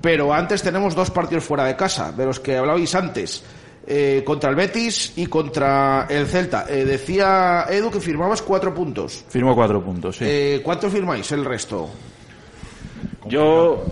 [0.02, 3.44] Pero antes tenemos dos partidos fuera de casa, de los que hablabais antes.
[3.86, 6.68] Eh, contra el Betis y contra el Celta.
[6.70, 9.26] Eh, decía Edu que firmabas cuatro puntos.
[9.28, 10.26] Firmo cuatro puntos, sí.
[10.28, 11.90] Eh, ¿Cuántos firmáis el resto?
[13.26, 13.84] Yo,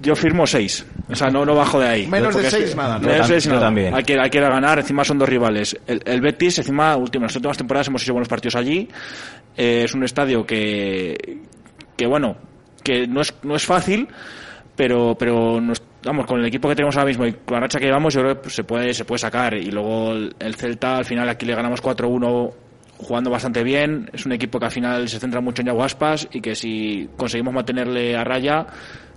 [0.00, 0.86] yo firmo seis.
[1.08, 2.06] O sea, no, no bajo de ahí.
[2.06, 3.06] Menos de Porque es seis que- nada, ¿no?
[3.08, 3.62] menos de Yo tam- seis yo nada.
[3.66, 3.94] también.
[3.94, 4.78] Hay que, hay que ir a ganar.
[4.78, 5.76] Encima son dos rivales.
[5.86, 8.88] El, el Betis, encima, últimas, las últimas temporadas hemos hecho buenos partidos allí.
[9.56, 11.38] Eh, es un estadio que,
[11.96, 12.36] que bueno,
[12.82, 14.06] que no es, no es fácil,
[14.76, 17.78] pero, pero nos- vamos, con el equipo que tenemos ahora mismo y con la racha
[17.78, 19.54] que llevamos, yo creo que se puede, se puede sacar.
[19.54, 22.52] Y luego el, el Celta, al final aquí le ganamos 4-1
[22.98, 24.08] jugando bastante bien.
[24.12, 27.08] Es un equipo que al final se centra mucho en Yago Aspas y que si
[27.16, 28.66] conseguimos mantenerle a raya,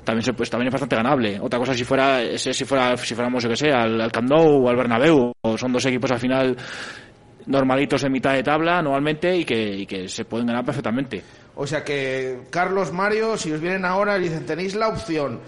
[0.03, 1.39] también, se, pues, también es bastante ganable.
[1.39, 4.63] Otra cosa si fuera, si fuera, si fuéramos, yo que sé, al, al Camp Nou
[4.63, 5.33] o al Bernabéu.
[5.41, 6.57] O son dos equipos al final
[7.45, 11.23] normalitos en mitad de tabla normalmente y que, y que se pueden ganar perfectamente.
[11.55, 15.39] O sea que, Carlos, Mario, si os vienen ahora dicen, tenéis la opción,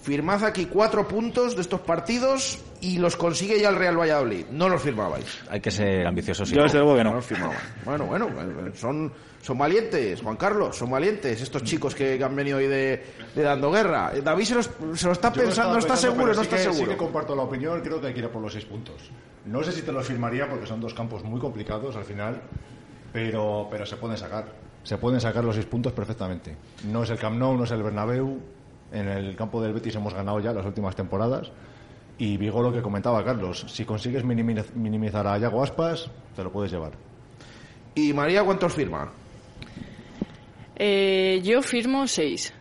[0.00, 4.46] firmad aquí cuatro puntos de estos partidos y los consigue ya el Real Valladolid.
[4.50, 5.24] No los firmabais.
[5.48, 6.50] Hay que ser ambiciosos.
[6.50, 7.14] Yo desde luego que no.
[7.14, 7.56] los firmaban.
[7.84, 12.58] Bueno, bueno, eh, son, son valientes, Juan Carlos, son valientes estos chicos que, han venido
[12.58, 13.02] hoy de,
[13.34, 14.10] de dando guerra.
[14.14, 16.56] Eh, David se, los- se lo está pensando, no está pensando, seguro, no sí está
[16.56, 16.84] que- seguro.
[16.84, 19.10] Sí que comparto la opinión, creo que hay que ir a por los seis puntos.
[19.46, 22.40] No sé si te los firmaría porque son dos campos muy complicados al final,
[23.12, 24.46] pero, pero se pueden sacar.
[24.82, 26.56] Se pueden sacar los seis puntos perfectamente.
[26.90, 28.38] No es el Camp Nou, no es el Bernabéu.
[28.94, 31.50] En el campo del Betis hemos ganado ya las últimas temporadas.
[32.16, 36.52] Y Vigo lo que comentaba Carlos, si consigues minimiz- minimizar a Yago Aspas, te lo
[36.52, 36.92] puedes llevar.
[37.96, 39.10] ¿Y María cuántos firma?
[40.76, 42.52] Eh, yo firmo seis.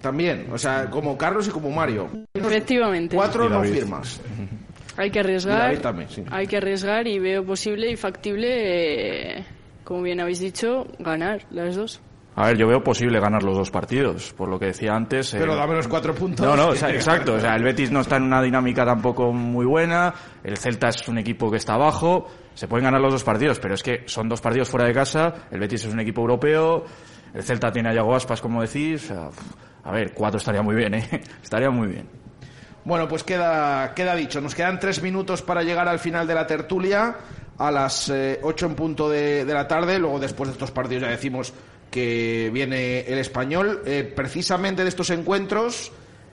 [0.00, 2.08] También, o sea, como Carlos y como Mario.
[2.34, 3.16] Efectivamente.
[3.16, 4.20] Cuatro no firmas.
[4.96, 5.76] Hay que Y arriesgar.
[5.78, 6.22] También, sí.
[6.30, 9.44] Hay que arriesgar y veo posible y factible, eh,
[9.84, 12.00] como bien habéis dicho, ganar las dos.
[12.38, 15.32] A ver, yo veo posible ganar los dos partidos, por lo que decía antes.
[15.32, 16.46] eh, Pero dame los cuatro puntos.
[16.46, 17.34] No, no, o sea, exacto.
[17.34, 20.12] O sea, el Betis no está en una dinámica tampoco muy buena.
[20.44, 22.26] El Celta es un equipo que está abajo.
[22.52, 25.46] Se pueden ganar los dos partidos, pero es que son dos partidos fuera de casa.
[25.50, 26.84] El Betis es un equipo europeo.
[27.32, 29.10] El Celta tiene a Yago Aspas, como decís.
[29.10, 29.28] O sea,
[29.84, 31.08] a ver, cuatro estaría muy bien, ¿eh?
[31.42, 32.06] Estaría muy bien.
[32.84, 34.42] Bueno, pues queda, queda dicho.
[34.42, 37.16] Nos quedan tres minutos para llegar al final de la tertulia
[37.58, 39.98] a las eh, ocho en punto de, de la tarde.
[39.98, 41.54] Luego, después de estos partidos, ya decimos
[41.90, 43.82] que viene el español.
[43.86, 45.92] Eh, precisamente de estos encuentros,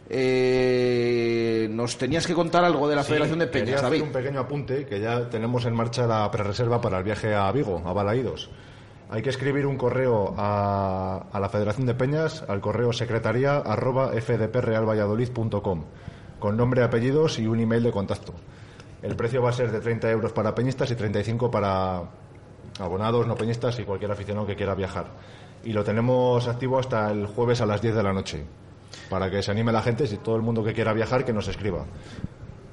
[0.10, 4.02] eh, nos tenías que contar algo de la Sí, Federación de Peñas, hacer David.
[4.04, 7.82] un pequeño apunte que ya tenemos en marcha la prerreserva para el viaje a Vigo,
[7.86, 8.50] a Balaídos.
[9.10, 14.12] Hay que escribir un correo a, a la Federación de Peñas, al correo secretaría arroba
[14.20, 15.84] fdprealvalladolid.com,
[16.40, 18.34] con nombre, apellidos y un email de contacto.
[19.02, 22.02] El precio va a ser de 30 euros para peñistas y 35 para
[22.80, 25.08] abonados, no peñistas y cualquier aficionado que quiera viajar.
[25.64, 28.44] Y lo tenemos activo hasta el jueves a las 10 de la noche,
[29.10, 31.48] para que se anime la gente, si todo el mundo que quiera viajar, que nos
[31.48, 31.86] escriba.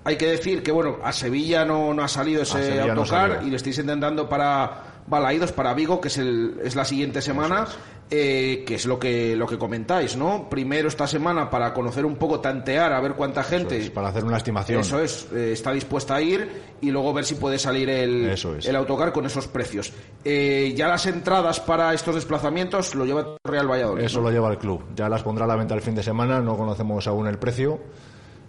[0.04, 3.50] Hay que decir que, bueno, a Sevilla no, no ha salido ese no autocar y
[3.50, 7.66] le estáis intentando para Balaídos, para Vigo, que es, el, es la siguiente semana,
[8.08, 10.48] eh, que es lo que, lo que comentáis, ¿no?
[10.48, 13.90] Primero esta semana para conocer un poco, tantear, a ver cuánta gente...
[13.90, 14.80] para hacer una estimación.
[14.80, 16.48] Eso es, eh, está dispuesta a ir
[16.80, 18.44] y luego ver si puede salir el, es.
[18.44, 19.92] el autocar con esos precios.
[20.24, 24.04] Eh, ya las entradas para estos desplazamientos lo lleva Real Valladolid.
[24.04, 24.28] Eso ¿no?
[24.28, 24.84] lo lleva el club.
[24.94, 27.80] Ya las pondrá a la venta el fin de semana, no conocemos aún el precio,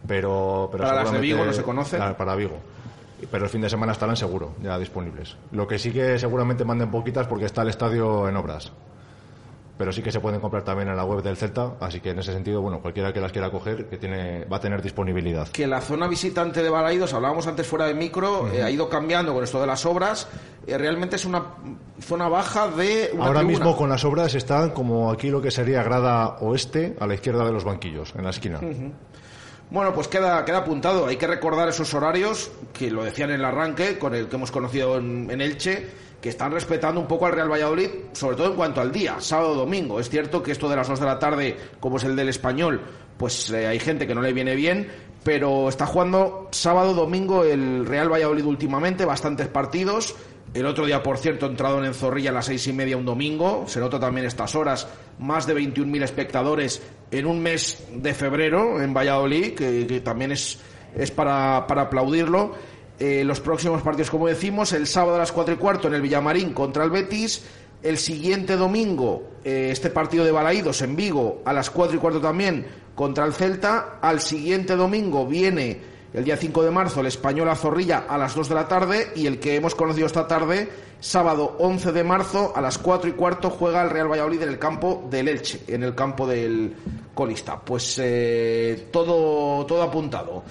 [0.08, 0.70] pero...
[0.72, 2.02] pero Para las de Vigo no se conocen.
[2.04, 2.60] Ah, Para Vigo.
[3.30, 5.36] Pero el fin de semana estarán seguro, ya disponibles.
[5.52, 8.72] Lo que sí que seguramente manden poquitas porque está el estadio en obras.
[9.78, 12.20] Pero sí que se pueden comprar también en la web del Celta, así que en
[12.20, 15.48] ese sentido, bueno, cualquiera que las quiera coger, que tiene, va a tener disponibilidad.
[15.48, 19.34] que la zona visitante de Balaídos, hablábamos antes fuera de micro, eh, ha ido cambiando
[19.34, 20.28] con esto de las obras.
[20.68, 21.44] Eh, realmente es una
[22.00, 23.58] zona baja de una Ahora tribuna.
[23.58, 27.44] mismo con las obras están como aquí lo que sería grada oeste, a la izquierda
[27.44, 28.60] de los banquillos, en la esquina.
[29.72, 31.08] Bueno, pues queda, queda apuntado.
[31.08, 34.52] Hay que recordar esos horarios que lo decían en el arranque, con el que hemos
[34.52, 35.88] conocido en, Elche,
[36.20, 39.56] que están respetando un poco al Real Valladolid, sobre todo en cuanto al día, sábado
[39.56, 40.02] domingo.
[40.02, 42.82] Es cierto que esto de las 2 de la tarde, como es el del español,
[43.18, 44.90] pues eh, hay gente que no le viene bien,
[45.24, 50.16] pero está jugando sábado domingo el Real Valladolid últimamente, bastantes partidos.
[50.54, 53.66] El otro día, por cierto, entrado en Zorrilla a las seis y media un domingo.
[53.68, 54.88] Se nota también estas horas,
[55.20, 60.60] más de 21.000 espectadores en un mes de febrero en Valladolid, que, que también es,
[60.96, 62.54] es para, para aplaudirlo.
[63.00, 66.02] Eh, los próximos partidos, como decimos, el sábado a las cuatro y cuarto en el
[66.02, 67.44] Villamarín contra el Betis.
[67.82, 72.22] El siguiente domingo, eh, este partido de Balaídos en Vigo, a las cuatro y cuarto
[72.22, 73.98] también contra el Celta.
[74.02, 75.82] Al siguiente domingo viene
[76.14, 79.12] el día 5 de marzo el Español a Zorrilla a las 2 de la tarde
[79.16, 83.14] y el que hemos conocido esta tarde, sábado 11 de marzo a las 4 y
[83.14, 86.76] cuarto juega el Real Valladolid en el campo del Elche, en el campo del
[87.14, 87.60] colista.
[87.60, 90.44] Pues eh, todo, todo apuntado.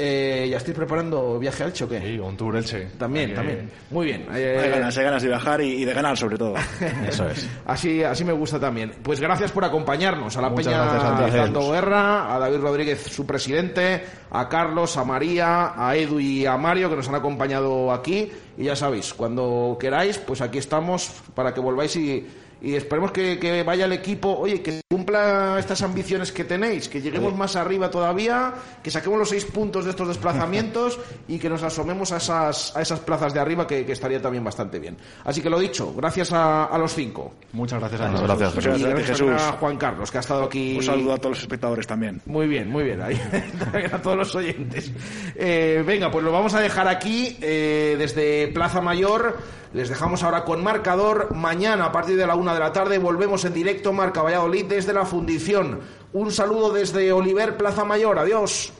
[0.00, 2.00] Eh, ¿Ya estáis preparando viaje a Elche o qué?
[2.00, 2.86] Sí, un tour Elche.
[2.96, 3.70] También, Hay que- también.
[3.90, 4.26] Muy bien.
[4.32, 6.54] Eh, Hay ganas, hay ganas de viajar y, y de ganar sobre todo.
[7.08, 7.48] Eso es.
[7.66, 8.92] Así, así me gusta también.
[9.02, 10.36] Pues gracias por acompañarnos.
[10.36, 11.36] A la Muchas Peña.
[11.42, 16.56] Dando Guerra, a David Rodríguez, su presidente, a Carlos, a María, a Edu y a
[16.56, 18.30] Mario que nos han acompañado aquí.
[18.56, 22.26] Y ya sabéis, cuando queráis, pues aquí estamos para que volváis y,
[22.62, 27.00] y esperemos que, que vaya el equipo, oye, que cumpla estas ambiciones que tenéis, que
[27.00, 31.62] lleguemos más arriba todavía, que saquemos los seis puntos de estos desplazamientos y que nos
[31.62, 34.96] asomemos a esas, a esas plazas de arriba que, que estaría también bastante bien.
[35.24, 37.32] Así que lo dicho, gracias a, a los cinco.
[37.52, 38.38] Muchas gracias a Muchas todos.
[38.40, 38.82] gracias, Jesús.
[38.88, 40.76] gracias también a Juan Carlos, que ha estado aquí.
[40.78, 42.20] Un saludo a todos los espectadores también.
[42.26, 43.00] Muy bien, muy bien.
[43.00, 43.20] Ahí,
[43.92, 44.90] a todos los oyentes.
[45.36, 49.36] Eh, venga, pues lo vamos a dejar aquí eh, desde Plaza Mayor.
[49.74, 51.34] Les dejamos ahora con marcador.
[51.34, 54.87] Mañana, a partir de la una de la tarde, volvemos en directo Marca Valladolid desde
[54.92, 55.80] la fundición.
[56.12, 58.18] Un saludo desde Oliver Plaza Mayor.
[58.18, 58.72] Adiós.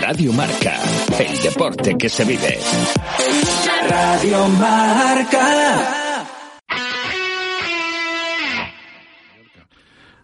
[0.00, 0.80] Radio Marca,
[1.18, 2.58] el deporte que se vive.
[3.88, 5.82] Radio Marca.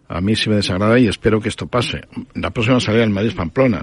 [0.07, 2.01] A mí sí me desagrada y espero que esto pase.
[2.33, 3.77] La próxima salida del Madrid es Pamplona.